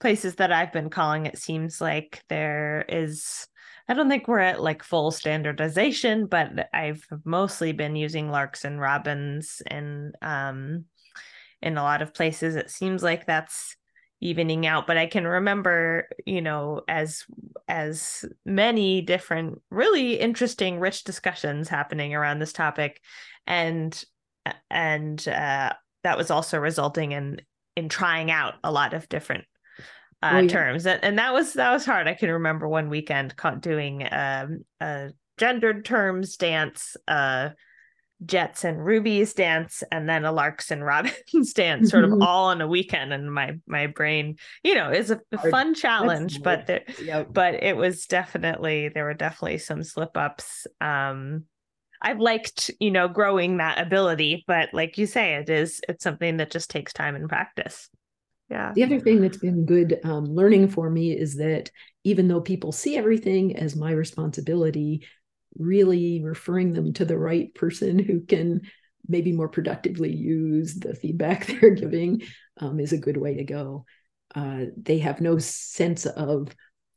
[0.00, 3.46] places that I've been calling it seems like there is
[3.88, 8.80] I don't think we're at like full standardization but I've mostly been using larks and
[8.80, 10.84] robins and um
[11.60, 12.56] in a lot of places.
[12.56, 13.76] It seems like that's
[14.20, 17.24] evening out but i can remember you know as
[17.66, 23.00] as many different really interesting rich discussions happening around this topic.
[23.46, 24.04] And
[24.70, 25.72] and uh,
[26.04, 27.40] that was also resulting in
[27.76, 29.44] in trying out a lot of different
[30.22, 30.48] uh, oh, yeah.
[30.48, 34.06] terms and, and that was that was hard i can remember one weekend caught doing
[34.12, 37.48] um, a gendered terms dance uh
[38.24, 42.22] Jets and Rubies dance and then a Larks and Robins dance sort of mm-hmm.
[42.22, 45.20] all on a weekend and my my brain you know is a,
[45.50, 47.28] fun challenge but there, yep.
[47.32, 51.44] but it was definitely there were definitely some slip ups um
[52.02, 56.36] I've liked you know growing that ability but like you say it is it's something
[56.38, 57.88] that just takes time and practice
[58.50, 61.70] yeah the other thing that's been good um, learning for me is that
[62.04, 65.06] even though people see everything as my responsibility
[65.56, 68.62] really referring them to the right person who can
[69.08, 72.22] maybe more productively use the feedback they're giving
[72.60, 73.84] um, is a good way to go.
[74.34, 76.54] Uh, they have no sense of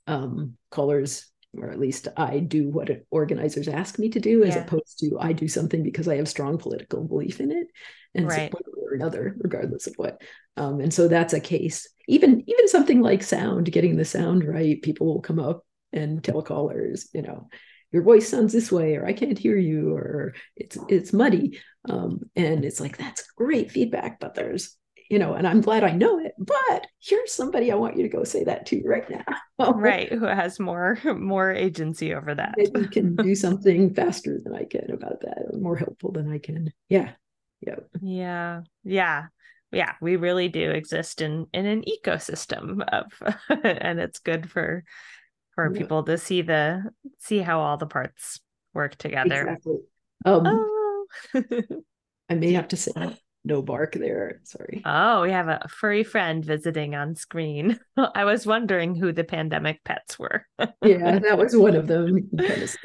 [0.08, 1.28] um, colors,
[1.60, 5.34] or at least I do what organizers ask me to do, as opposed to I
[5.34, 7.68] do something because I have strong political belief in it,
[8.14, 8.52] and right.
[8.52, 10.22] so or another, regardless of what.
[10.58, 11.88] Um, and so that's a case.
[12.08, 16.42] Even even something like sound, getting the sound right, people will come up and tell
[16.42, 17.48] callers, you know,
[17.92, 22.20] your voice sounds this way or i can't hear you or it's it's muddy um,
[22.36, 24.76] and it's like that's great feedback but there's
[25.10, 28.10] you know and i'm glad i know it but here's somebody i want you to
[28.10, 29.24] go say that to right now.
[29.74, 32.56] Right who has more more agency over that.
[32.58, 36.40] Maybe can do something faster than i can about that or more helpful than i
[36.40, 36.74] can.
[36.90, 37.12] Yeah.
[37.62, 38.62] Yeah yeah.
[38.84, 39.26] Yeah.
[39.72, 43.12] Yeah we really do exist in in an ecosystem of
[43.64, 44.84] and it's good for
[45.54, 45.80] for Yeah.
[45.80, 46.84] people to see the
[47.20, 48.42] see how all the parts
[48.74, 49.42] work together.
[49.48, 49.78] Exactly.
[50.26, 51.06] Um oh.
[52.30, 52.92] I may have to say
[53.46, 57.80] no bark there sorry oh we have a furry friend visiting on screen
[58.16, 60.46] i was wondering who the pandemic pets were
[60.84, 62.76] yeah that was one of them You can kind of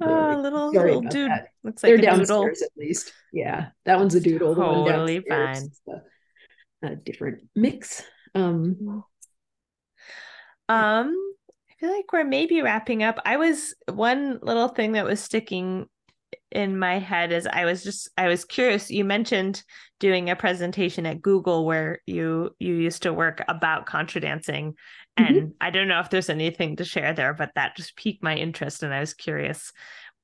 [0.00, 0.36] oh there.
[0.36, 1.48] little little dude that.
[1.64, 5.20] looks like they're a doodle downstairs at least yeah that one's a doodle the Totally
[5.20, 6.00] downstairs fine.
[6.82, 8.02] a, a different mix
[8.34, 9.04] um
[10.68, 11.14] Um,
[11.70, 13.18] I feel like we're maybe wrapping up.
[13.24, 15.86] I was one little thing that was sticking
[16.50, 18.90] in my head is I was just I was curious.
[18.90, 19.62] You mentioned
[20.00, 24.74] doing a presentation at Google where you you used to work about contra dancing,
[25.18, 25.26] Mhm.
[25.28, 28.36] and I don't know if there's anything to share there, but that just piqued my
[28.36, 29.72] interest, and I was curious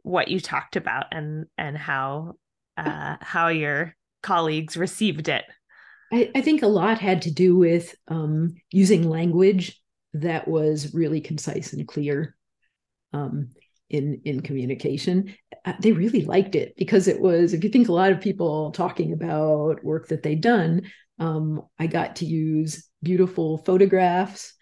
[0.02, 2.34] what you talked about and and how
[2.76, 5.44] uh how your colleagues received it.
[6.12, 9.80] I, I think a lot had to do with um, using language
[10.12, 12.36] that was really concise and clear
[13.12, 13.50] um,
[13.94, 15.34] in in communication.
[15.64, 17.54] Uh, they really liked it because it was.
[17.54, 20.82] If you think a lot of people talking about work that they'd done,
[21.18, 24.54] um, I got to use beautiful photographs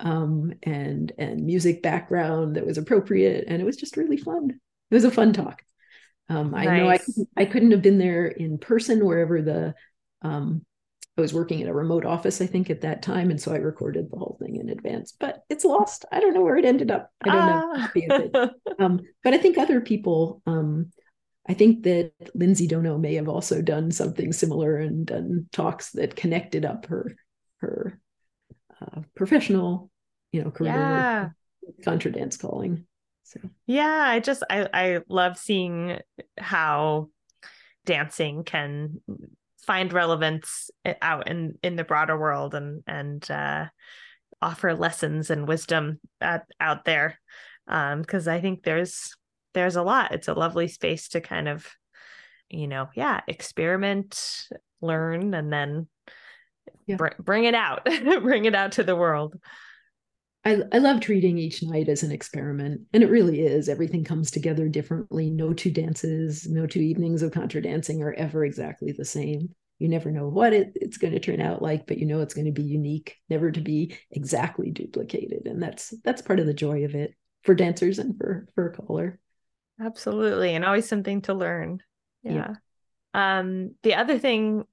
[0.00, 4.50] um, and and music background that was appropriate, and it was just really fun.
[4.90, 5.62] It was a fun talk.
[6.28, 9.74] Um, I know I couldn't, I couldn't have been there in person wherever the
[10.22, 10.64] um,
[11.20, 13.56] I was working in a remote office, I think, at that time, and so I
[13.56, 15.12] recorded the whole thing in advance.
[15.12, 16.04] But it's lost.
[16.10, 17.10] I don't know where it ended up.
[17.22, 17.72] I don't know.
[17.76, 17.90] Ah.
[17.94, 18.50] it.
[18.78, 20.42] Um, but I think other people.
[20.46, 20.90] Um,
[21.48, 26.16] I think that Lindsay Dono may have also done something similar and done talks that
[26.16, 27.16] connected up her
[27.58, 28.00] her
[28.80, 29.90] uh, professional,
[30.32, 31.28] you know, career yeah.
[31.84, 32.86] contra dance calling.
[33.24, 35.98] So Yeah, I just I I love seeing
[36.38, 37.08] how
[37.84, 39.00] dancing can
[39.66, 40.70] find relevance
[41.02, 43.66] out in in the broader world and and uh
[44.42, 47.18] offer lessons and wisdom at, out there.
[47.68, 49.14] Um because I think there's
[49.54, 50.12] there's a lot.
[50.12, 51.68] It's a lovely space to kind of
[52.48, 54.48] you know yeah experiment
[54.80, 55.86] learn and then
[56.86, 56.96] Yeah.
[56.96, 57.84] br- bring it out
[58.22, 59.36] bring it out to the world
[60.44, 63.68] I, I love treating each night as an experiment, and it really is.
[63.68, 65.30] Everything comes together differently.
[65.30, 69.54] No two dances, no two evenings of contra dancing are ever exactly the same.
[69.78, 72.34] You never know what it, it's going to turn out like, but you know it's
[72.34, 76.54] going to be unique, never to be exactly duplicated, and that's that's part of the
[76.54, 79.18] joy of it for dancers and for for a caller.
[79.78, 81.82] Absolutely, and always something to learn.
[82.22, 82.32] Yeah.
[82.32, 82.54] Yeah.
[83.12, 84.64] Um, the other thing,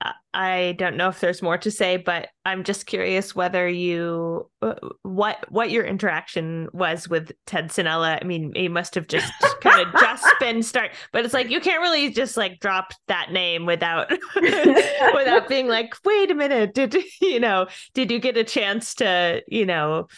[0.00, 4.74] I- don't know if there's more to say, but I'm just curious whether you uh,
[5.02, 8.18] what what your interaction was with Ted Sannella.
[8.20, 9.32] I mean, he must have just
[9.62, 13.32] kind of just been start, but it's like you can't really just like drop that
[13.32, 17.66] name without without being like, wait a minute, did you know?
[17.94, 20.08] Did you get a chance to you know?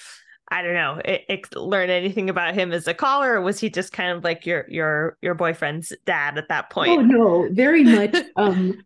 [0.50, 3.68] I don't know, e- ex- learn anything about him as a caller, or was he
[3.68, 6.90] just kind of like your your your boyfriend's dad at that point?
[6.98, 8.16] Oh no, very much.
[8.34, 8.82] Um,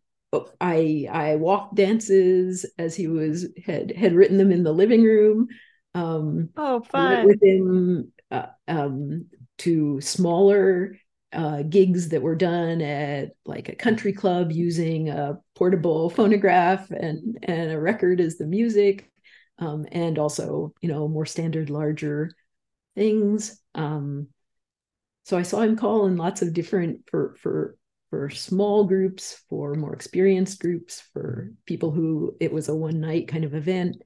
[0.61, 5.49] I I walked dances as he was had had written them in the living room.
[5.95, 7.27] Um, Oh, fun.
[7.27, 9.27] with him uh, um,
[9.59, 10.97] to smaller
[11.33, 17.39] uh, gigs that were done at like a country club using a portable phonograph and
[17.43, 19.11] and a record as the music,
[19.59, 22.31] um, and also you know more standard larger
[22.95, 23.61] things.
[23.75, 24.29] Um,
[25.25, 27.77] so I saw him call in lots of different for for
[28.13, 33.27] for small groups, for more experienced groups, for people who it was a one night
[33.27, 33.97] kind of event.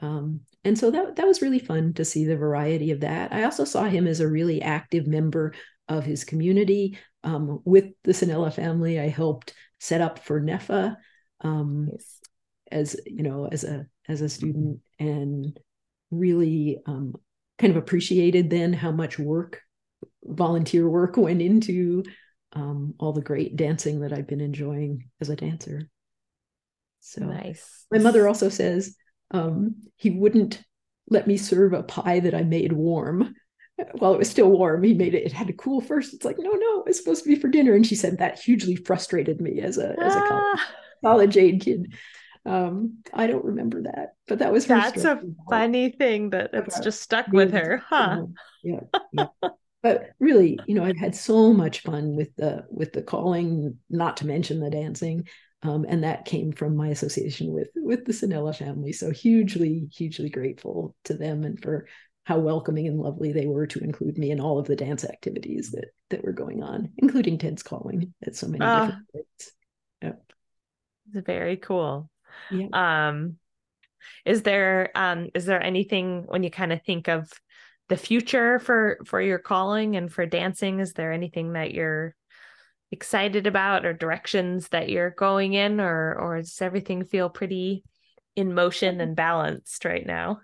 [0.00, 3.32] Um, and so that that was really fun to see the variety of that.
[3.32, 5.54] I also saw him as a really active member
[5.88, 6.98] of his community.
[7.22, 10.96] Um, with the Sannella family, I helped set up for NEFFA
[11.40, 12.20] um, Nice.
[12.70, 15.58] as you know as a as a student, and
[16.10, 17.14] really um,
[17.56, 19.62] kind of appreciated then how much work,
[20.22, 22.04] volunteer work, went into
[22.54, 25.90] um, all the great dancing that I've been enjoying as a dancer.
[27.00, 27.86] So Nice.
[27.90, 28.96] my mother also says
[29.30, 30.62] um, he wouldn't
[31.08, 33.34] let me serve a pie that I made warm.
[33.98, 35.24] While it was still warm, he made it.
[35.24, 36.14] It had to cool first.
[36.14, 37.74] It's like, no, no, it's supposed to be for dinner.
[37.74, 40.68] And she said that hugely frustrated me as a as a college, Ah,
[41.02, 41.92] college aid kid.
[42.46, 47.02] Um, I don't remember that, but that was that's a funny thing that it's just
[47.02, 48.22] stuck with her, huh?
[48.62, 48.80] Yeah,
[49.12, 49.26] yeah.
[49.84, 54.16] but really, you know, I've had so much fun with the with the calling, not
[54.16, 55.28] to mention the dancing.
[55.62, 58.92] Um, and that came from my association with with the Sannella family.
[58.92, 61.86] So hugely, hugely grateful to them and for
[62.24, 65.70] how welcoming and lovely they were to include me in all of the dance activities
[65.72, 68.86] that that were going on, including Ted's calling at so many Ah.
[68.86, 69.52] different rates.
[70.02, 70.12] Yeah.
[71.12, 72.08] It's very cool.
[72.50, 73.08] Yeah.
[73.08, 73.36] Um,
[74.24, 77.30] is there um is there anything when you kind of think of
[77.88, 80.80] the future for for your calling and for dancing?
[80.80, 82.14] Is there anything that you're
[82.90, 87.84] excited about or directions that you're going in, or or does everything feel pretty
[88.36, 90.40] in motion and balanced right now?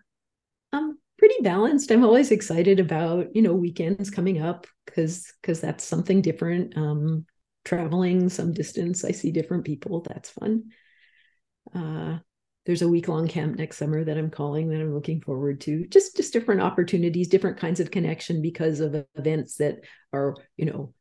[0.72, 5.84] i'm pretty balanced i'm always excited about you know weekends coming up because because that's
[5.84, 7.24] something different um
[7.64, 10.64] traveling some distance i see different people that's fun
[11.74, 12.18] uh
[12.66, 15.86] there's a week long camp next summer that i'm calling that i'm looking forward to
[15.88, 19.78] just just different opportunities different kinds of connection because of events that
[20.12, 20.92] are you know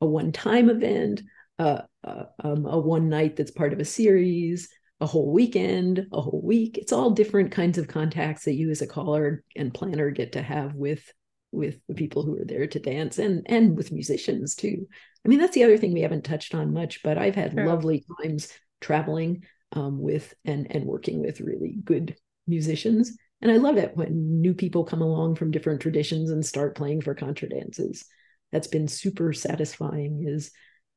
[0.00, 1.22] a one time event
[1.58, 4.68] uh, uh, um, a one night that's part of a series
[5.00, 6.76] a whole weekend, a whole week.
[6.76, 10.42] It's all different kinds of contacts that you as a caller and planner get to
[10.42, 11.12] have with
[11.50, 14.86] with the people who are there to dance and and with musicians too.
[15.24, 17.66] I mean, that's the other thing we haven't touched on much, but I've had Sure.
[17.66, 18.48] lovely times
[18.80, 22.16] traveling um, with and and working with really good
[22.46, 23.16] musicians.
[23.40, 27.02] And I love it when new people come along from different traditions and start playing
[27.02, 28.04] for contra dances.
[28.50, 30.50] That's been super satisfying is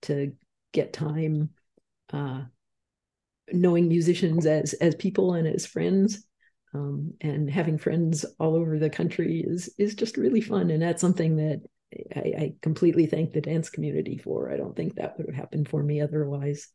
[0.03, 0.33] to
[0.71, 1.49] get time
[2.11, 2.43] uh,
[3.53, 6.23] knowing musicians as as people and as friends
[6.73, 11.01] um, and having friends all over the country is is just really fun and that's
[11.01, 11.61] something that
[12.15, 15.67] I, I completely thank the dance community for i don't think that would have happened
[15.67, 16.69] for me otherwise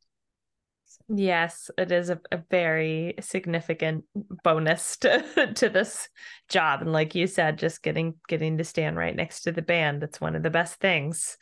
[1.09, 4.05] Yes, it is a, a very significant
[4.43, 6.09] bonus to to this
[6.49, 6.83] job.
[6.83, 10.21] And like you said, just getting getting to stand right next to the band, that's
[10.21, 11.37] one of the best things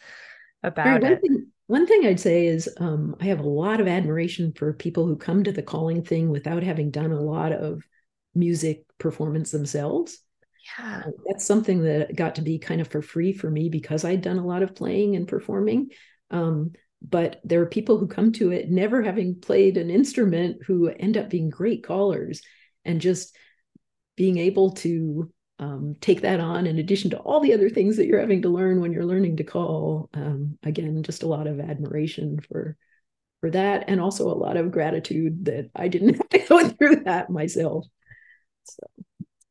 [0.85, 1.21] Right, about one it.
[1.21, 5.07] thing, one thing I'd say is um, I have a lot of admiration for people
[5.07, 7.83] who come to the calling thing without having done a lot of
[8.35, 10.19] music performance themselves.
[10.79, 11.05] Yeah.
[11.05, 14.23] Uh, That's something that got to be kind of for free for me because I'd
[14.23, 15.91] done a lot of playing and performing.
[16.31, 16.73] Um,
[17.09, 21.17] but there are people who come to it never having played an instrument who end
[21.17, 22.43] up being great callers
[22.85, 23.37] and just
[24.17, 28.07] being able to um, take that on in addition to all the other things that
[28.07, 30.09] you're having to learn when you're learning to call.
[30.15, 32.77] Um, again, just a lot of admiration for
[33.41, 37.05] for that, and also a lot of gratitude that I didn't have to go through
[37.05, 37.87] that myself.
[38.65, 38.87] So,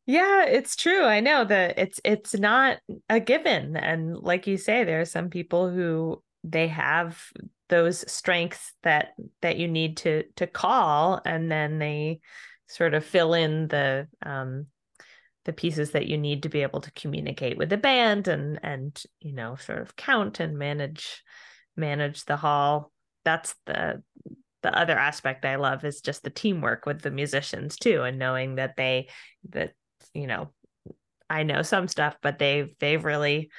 [0.06, 1.04] Yeah, it's true.
[1.04, 2.80] I know that it's it's not
[3.10, 3.78] a given.
[3.78, 7.22] And like you say, there are some people who they have
[7.70, 12.20] those strengths that that you need to to call and then they
[12.68, 14.68] sort of fill in the um
[15.46, 19.04] the pieces that you need to be able to communicate with the band and and
[19.20, 21.24] you know sort of count and manage
[21.76, 22.92] manage the hall.
[23.26, 24.04] That's the
[24.62, 28.56] the other aspect I love is just the teamwork with the musicians too and knowing
[28.56, 29.10] that they
[29.50, 29.74] that
[30.14, 30.54] you know
[31.30, 33.50] I know some stuff but they they've really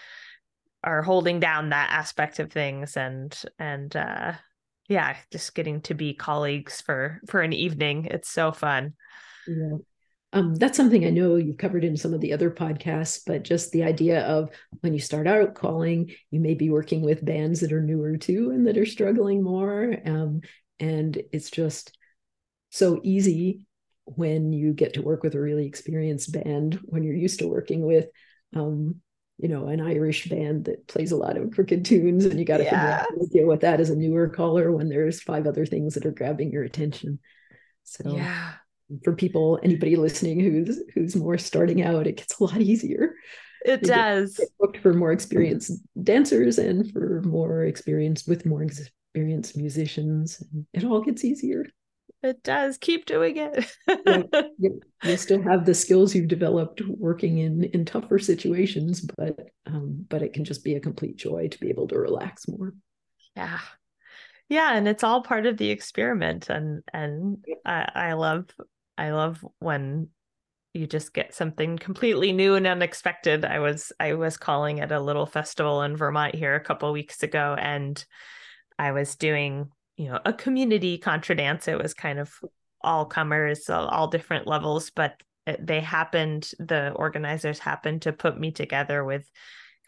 [0.85, 4.33] are holding down that aspect of things and and uh
[4.89, 8.95] yeah just getting to be colleagues for for an evening it's so fun
[9.47, 9.77] yeah.
[10.35, 13.71] Um, that's something I know you've covered in some of the other podcasts, but just
[13.71, 17.73] the idea of when you start out calling, you may be working with bands that
[17.73, 19.97] are newer too and that are struggling more.
[20.05, 20.41] Um,
[20.81, 21.97] and it's just
[22.71, 23.65] so easy
[24.07, 27.87] when you get to work with a really experienced band when you're used to working
[27.87, 28.07] with
[28.57, 28.97] um,
[29.39, 32.59] you know an irish band that plays a lot of crooked tunes and you got
[32.59, 35.67] to figure out to deal with that as a newer caller when there's five other
[35.67, 37.19] things that are grabbing your attention.
[37.83, 38.53] So yeah.
[39.03, 43.15] for people anybody listening who's who's more starting out it gets a lot easier.
[43.65, 44.37] It You does.
[44.37, 50.67] get booked for more experienced dancers and for more experience with more experienced musicians and
[50.73, 51.67] it all gets easier
[52.25, 52.79] it does.
[52.79, 53.77] Keep doing it.
[54.59, 60.07] You, you still have the skills you've developed working in in tougher situations but um,
[60.09, 62.73] but it can just be a complete joy to be able to relax more.
[63.37, 63.59] Yeah.
[64.49, 68.47] Yeah and it's all part of the experiment and and I, I love
[68.97, 70.09] i love when
[70.73, 73.45] you just get something completely new and unexpected.
[73.45, 77.23] I was i was calling at a little festival in vermont here a couple weeks
[77.23, 78.03] ago and
[78.79, 82.33] i was doing you know a community contra dance it was kind of
[82.81, 85.23] all comers all, different levels but
[85.61, 89.31] they happened the organizers happened to put me together with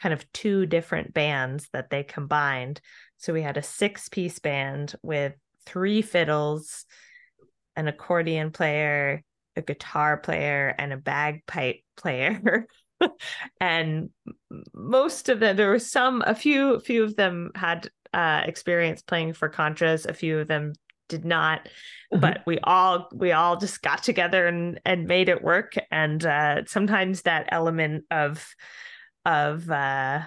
[0.00, 2.80] kind of two different bands that they combined.
[3.16, 5.34] So we had a six piece band with
[5.64, 6.84] three fiddles
[7.74, 9.22] an accordion player
[9.58, 12.66] a guitar player and a bagpipe player.
[13.60, 14.08] And
[14.72, 19.32] most of them there were some a few few of them had uh experience playing
[19.34, 20.06] for contras.
[20.06, 20.72] A few of them
[21.08, 21.60] did not
[22.12, 22.20] Uh-huh.
[22.20, 25.74] but we all we all just got together and and made it work.
[25.90, 28.46] And uh sometimes that element of
[29.24, 30.22] of uh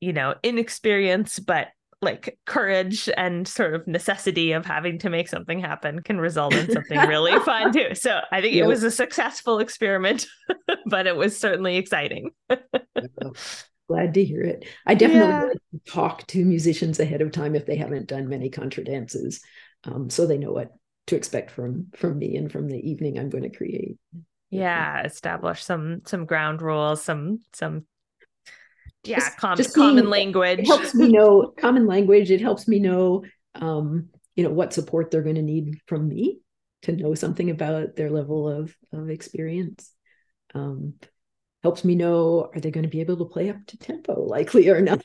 [0.00, 1.68] you know inexperience but
[2.02, 6.70] like courage and sort of necessity of having to make something happen can result in
[6.70, 7.94] something really fun too.
[7.94, 10.26] So i think it was a successful experiment
[10.86, 12.30] but it was certainly exciting
[13.88, 14.64] Glad to hear it.
[14.84, 15.44] I definitely Yeah.
[15.44, 15.52] like
[15.84, 19.40] to talk to musicians ahead of time if they haven't done many contra dances,
[19.84, 20.72] um, so they know what
[21.06, 23.96] to expect from from me and from the evening I'm going to create.
[24.50, 27.84] yeah establish some some ground rules some some
[29.04, 32.30] yeah Just- com- just common seeing- language It helps me know common language.
[32.32, 33.22] It helps me know,
[33.54, 36.40] um, you know, what support they're going to need from me
[36.82, 39.92] to know something about their level of of experience.
[40.54, 40.94] Um,
[41.66, 44.68] helps me know are they going to be able to play up to tempo, likely
[44.68, 45.04] or not,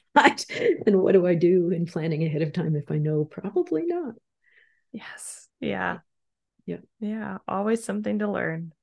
[0.86, 4.14] and what do I do in planning ahead of time if I know probably not.
[4.92, 5.98] yes yeah
[6.68, 6.78] Yeah.
[7.00, 8.74] yeah always something to learn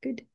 [0.00, 0.26] Good.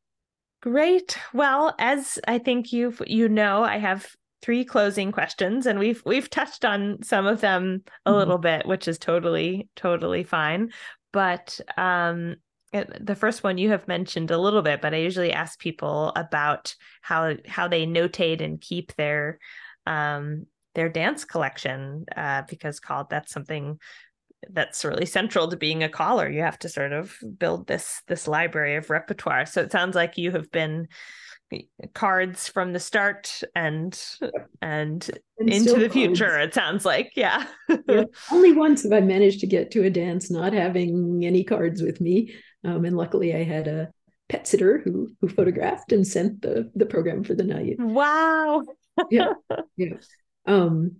[0.62, 1.18] Great.
[1.34, 4.06] Well, as I think you you know, I have
[4.42, 8.18] three closing questions and we've we've touched on some of them a Mhm.
[8.18, 10.72] little bit, which is totally totally fine.
[11.14, 12.36] But um
[12.72, 16.74] the first one you have mentioned a little bit, but I usually ask people about
[17.02, 19.40] how how they notate and keep their
[19.86, 23.78] um their dance collection uh because called that's something
[24.50, 26.30] that's really central to being a caller.
[26.30, 29.46] You have to sort of build this this library of repertoire.
[29.46, 30.88] So it sounds like you have been
[31.94, 34.00] cards from the start and
[34.62, 35.94] and, And into the cards.
[35.94, 37.46] future it sounds like yeah
[37.88, 38.04] Yeah.
[38.32, 42.00] Only once have I managed to get to a dance not having any cards with
[42.02, 42.34] me.
[42.64, 43.92] Um, and luckily I had a
[44.30, 47.76] pet sitter who who photographed and sent the the program for the night.
[47.80, 48.64] wow
[49.10, 49.34] Yeah.
[49.78, 49.96] Yeah.
[50.46, 50.98] Um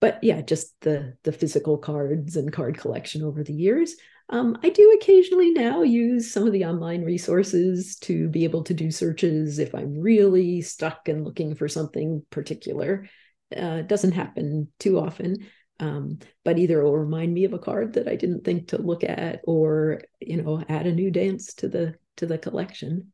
[0.00, 3.94] but yeah, just the the physical cards and card collection over the years.
[4.28, 8.74] Um, I do occasionally now use some of the online resources to be able to
[8.74, 13.08] do searches if I'm really stuck and looking for something particular.
[13.56, 15.46] Uh, it doesn't happen too often,
[15.78, 18.82] um, but either it will remind me of a card that I didn't think to
[18.82, 23.12] look at, or you know, add a new dance to the to the collection.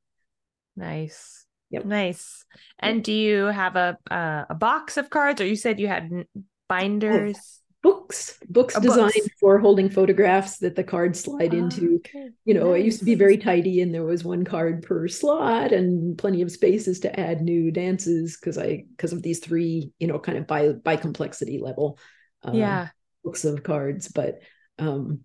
[0.77, 1.87] nice Yep.
[1.87, 2.45] nice
[2.79, 6.05] and do you have a uh, a box of cards or you said you had
[6.05, 6.27] n-
[6.69, 9.29] binders Books, books Uh, designed books.
[9.41, 11.97] for holding photographs that the cards slide into.
[11.97, 12.31] Okay.
[12.45, 15.73] you know, it used to be very tidy and there was one card per slot
[15.73, 20.07] and plenty of spaces to add new dances because I because of these three, you
[20.07, 21.99] know, kind of by by complexity level
[22.47, 22.89] uh, yeah
[23.25, 24.09] books of cards.
[24.09, 24.41] But
[24.79, 25.21] um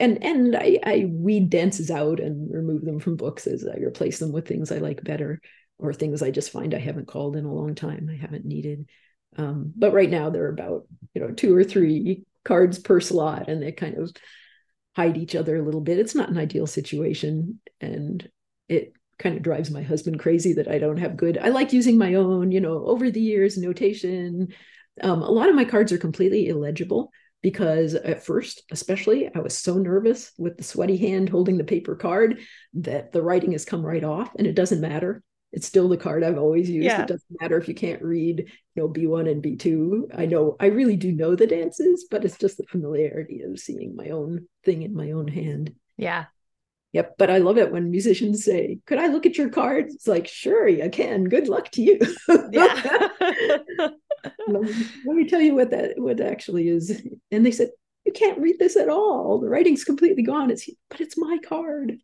[0.00, 4.18] and and I, I weed dances out and remove them from books as I replace
[4.18, 5.40] them with things I like better
[5.78, 8.08] or things I just find I haven't called in a long time.
[8.10, 8.88] I haven't needed.
[9.36, 13.48] Um, but right now there are about you know two or three cards per slot,
[13.48, 14.12] and they kind of
[14.94, 15.98] hide each other a little bit.
[15.98, 18.28] It's not an ideal situation, and
[18.68, 21.38] it kind of drives my husband crazy that I don't have good.
[21.38, 24.48] I like using my own, you know, over the years notation.
[25.00, 27.10] Um, a lot of my cards are completely illegible
[27.40, 31.96] because at first, especially, I was so nervous with the sweaty hand holding the paper
[31.96, 32.40] card
[32.74, 35.22] that the writing has come right off, and it doesn't matter.
[35.52, 36.86] It's still the card I've always used.
[36.86, 37.02] Yeah.
[37.02, 40.18] It doesn't matter if you can't read, you know, B1 and B2.
[40.18, 43.94] I know I really do know the dances, but it's just the familiarity of seeing
[43.94, 45.74] my own thing in my own hand.
[45.96, 46.26] yeah
[46.92, 47.14] Yep.
[47.18, 49.94] But I love it when musicians say, Could I look at your cards?
[49.94, 51.24] It's like, sure, you can.
[51.24, 51.98] Good luck to you.
[52.50, 53.08] yeah
[54.48, 54.74] let, me,
[55.06, 57.02] let me tell you what that what actually is.
[57.30, 57.70] And they said,
[58.04, 59.38] You can't read this at all.
[59.40, 60.50] The writing's completely gone.
[60.50, 61.98] It's but it's my card.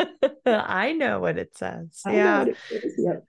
[0.46, 2.00] I know what it says.
[2.06, 2.94] I yeah, it is.
[2.98, 3.24] Yep.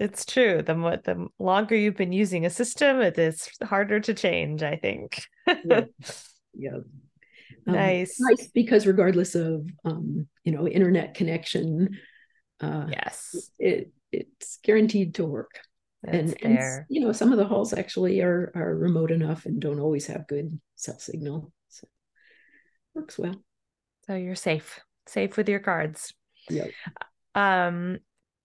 [0.00, 0.62] it's true.
[0.62, 4.62] The mo- the longer you've been using a system, it is harder to change.
[4.62, 5.22] I think.
[5.64, 5.84] Yeah.
[6.54, 6.74] Yeah.
[7.66, 8.16] Um, Nice.
[8.20, 11.98] Nice because regardless of um, you know, internet connection,
[12.60, 15.58] uh yes, it it's guaranteed to work.
[16.04, 19.80] and, and you know, some of the halls actually are are remote enough and don't
[19.80, 21.50] always have good cell signal.
[22.94, 23.34] Works well.
[24.06, 26.12] So you're safe, safe with your cards.
[26.50, 26.70] Yep.
[27.34, 27.98] Um,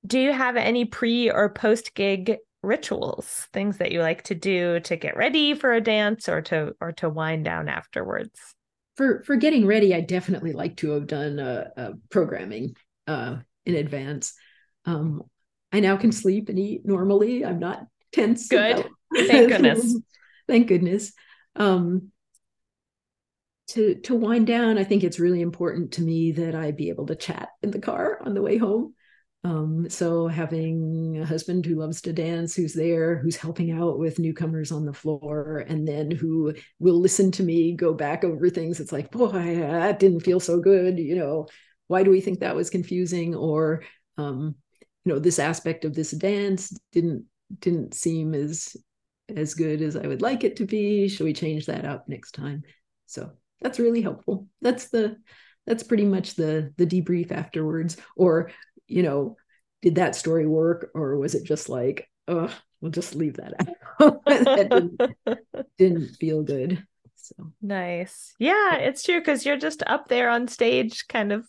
[0.05, 4.79] do you have any pre or post gig rituals, things that you like to do
[4.81, 8.39] to get ready for a dance or to or to wind down afterwards?
[8.95, 12.75] For for getting ready, I definitely like to have done uh, uh programming
[13.07, 14.33] uh in advance.
[14.85, 15.23] Um
[15.71, 17.43] I now can sleep and eat normally.
[17.43, 18.47] I'm not tense.
[18.47, 18.85] Good.
[19.13, 19.99] Thank goodness.
[20.47, 21.13] Thank goodness.
[21.55, 22.11] Um
[23.69, 27.07] to to wind down, I think it's really important to me that I be able
[27.07, 28.93] to chat in the car on the way home.
[29.43, 34.19] Um, so having a husband who loves to dance, who's there, who's helping out with
[34.19, 38.79] newcomers on the floor, and then who will listen to me go back over things.
[38.79, 40.97] It's like, boy, that didn't feel so good.
[40.97, 41.47] You know,
[41.87, 43.35] why do we think that was confusing?
[43.35, 43.83] Or,
[44.17, 44.55] um,
[45.05, 47.25] you know, this aspect of this dance didn't
[47.59, 48.75] didn't seem as
[49.33, 51.07] as good as I would like it to be.
[51.07, 52.63] Should we change that up next time?
[53.05, 53.31] So
[53.61, 54.47] that's really helpful.
[54.61, 55.17] That's the
[55.65, 57.97] that's pretty much the the debrief afterwards.
[58.15, 58.51] Or
[58.87, 59.37] you know
[59.81, 60.89] did that story work?
[60.93, 63.67] Or was it just like oh we'll just leave that out.
[64.25, 65.37] That didn't,
[65.77, 66.85] didn't feel good.
[67.15, 67.51] So.
[67.61, 68.33] Nice.
[68.39, 71.45] Yeah, it's true because you're just up there on stage, kind of,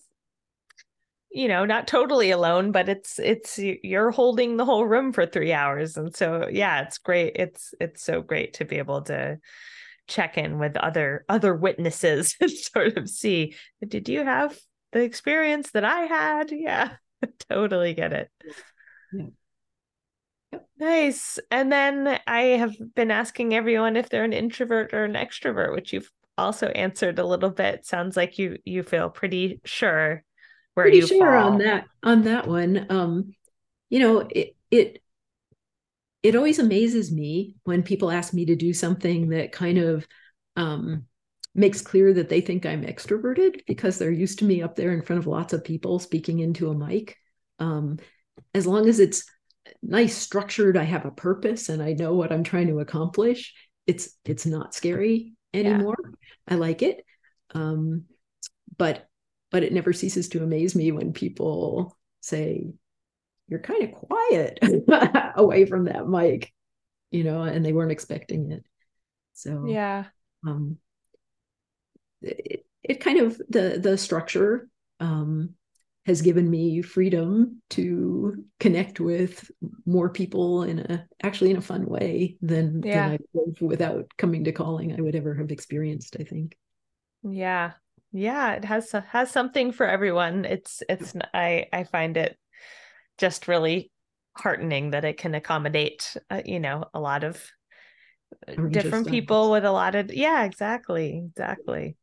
[1.31, 5.53] you know, not totally alone, but it's it's you're holding the whole room for three
[5.53, 7.35] hours, and so yeah, it's great.
[7.37, 9.39] It's it's so great to be able to
[10.09, 13.55] check in with other other witnesses and sort of see
[13.87, 14.59] did you have
[14.93, 16.51] the experience that I had?
[16.51, 16.93] Yeah,
[17.51, 18.31] totally get it.
[19.13, 19.27] Yeah.
[20.53, 20.67] Yep.
[20.79, 21.39] Nice.
[21.51, 25.93] And then I have been asking everyone if they're an introvert or an extrovert, which
[25.93, 27.85] you've also answered a little bit.
[27.85, 30.23] Sounds like you you feel pretty sure
[30.75, 31.53] where pretty you sure fall.
[31.53, 33.35] on that on that one um
[33.91, 35.03] you know it it
[36.23, 40.07] it always amazes me when people ask me to do something that kind of
[40.57, 41.07] um
[41.55, 45.03] makes clear that they think I'm extroverted because they're used to me up there in
[45.03, 47.17] front of lots of people speaking into a mic.
[47.59, 47.99] Um,
[48.55, 49.25] as long as it's
[49.83, 53.55] nice structured, I have a purpose and I know what I'm trying to accomplish.
[53.87, 55.97] It's it's not scary anymore.
[56.47, 57.05] I like it.
[57.55, 58.05] Um,
[58.77, 59.09] but
[59.51, 62.67] but it never ceases to amaze me when people say,
[63.49, 64.59] You're kind of quiet
[65.37, 66.53] away from that mic,
[67.11, 68.65] you know, and they weren't expecting it.
[69.35, 70.07] So Yeah.
[70.47, 70.79] um,
[72.23, 74.69] it, it kind of the the structure
[75.01, 75.51] um,
[76.07, 79.51] has given me freedom to connect with
[79.85, 82.91] more people in a actually in a fun way than, Yeah.
[82.91, 86.17] than I would without coming to calling I would ever have experienced.
[86.19, 86.57] I think.
[87.23, 87.73] Yeah.
[88.13, 90.45] Yeah, it has has something for everyone.
[90.47, 92.39] It's it's I I find it
[93.19, 93.91] just really
[94.37, 97.37] heartening that it can accommodate uh, you know a lot of
[98.47, 101.25] uh, A range of different people with a lot of yeah, exactly.
[101.27, 101.97] Exactly.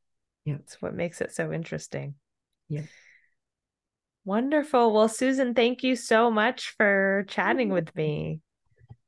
[0.44, 0.56] Yeah.
[0.56, 2.16] It's what makes it so interesting.
[2.70, 2.84] Yeah.
[4.26, 4.92] Wonderful.
[4.92, 8.42] Well, Susan, thank you so much for chatting with me.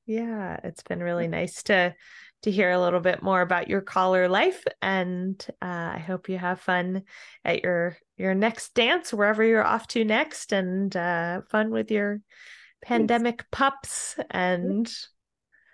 [0.06, 1.94] Yeah, it's been really nice to
[2.44, 6.38] to hear a little bit more about your caller life, and uh, I hope you
[6.38, 7.04] have fun
[7.44, 12.22] at your your next dance, wherever you're off to next, and uh, fun with your
[12.84, 14.18] pandemic pups.
[14.30, 14.92] And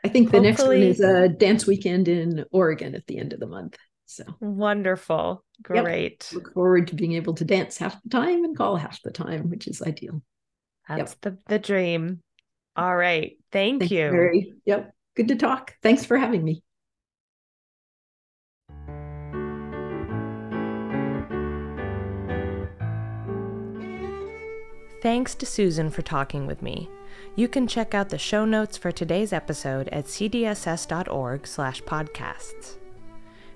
[0.03, 3.40] I think the next one is a dance weekend in Oregon at the end of
[3.40, 3.77] the month.
[4.06, 5.84] So wonderful, Yep.
[5.84, 6.30] great.
[6.34, 9.49] look forward to being able to dance half the time and call half the time,
[9.49, 10.22] which is ideal.
[10.88, 12.22] That's the the dream.
[12.76, 14.11] All right, thank Thanks, you.
[14.11, 14.53] Mary.
[14.65, 14.94] Yep.
[15.15, 15.76] Good to talk.
[15.81, 16.64] Thanks for having me.
[25.02, 26.90] Thanks to Susan for talking with me.
[27.35, 32.77] You can check out the show notes for today's episode at cdss.org/podcasts.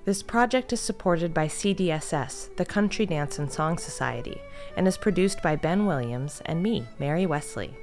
[0.03, 4.41] This project is supported by CDSS, the Country Dance and Song Society,
[4.75, 7.73] and is produced by Ben Williams and me, Mary Wesley.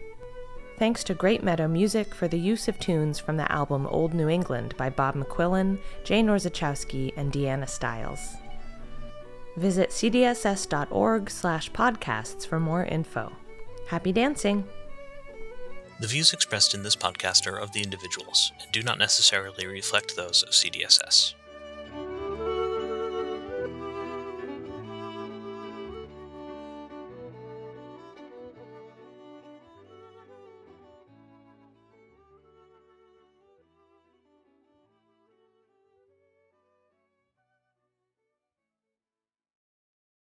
[0.76, 4.28] Thanks to Great Meadow Music for the use of tunes from the album Old New
[4.28, 8.34] England by Bob McQuillen, Jane Orzechowski, and Deanna Stiles.
[9.56, 13.30] Visit cdss.org slash podcasts for more info.
[13.86, 14.66] Happy dancing!
[16.00, 20.16] The views expressed in this podcast are of the individuals and do not necessarily reflect
[20.16, 21.34] those of CDSS.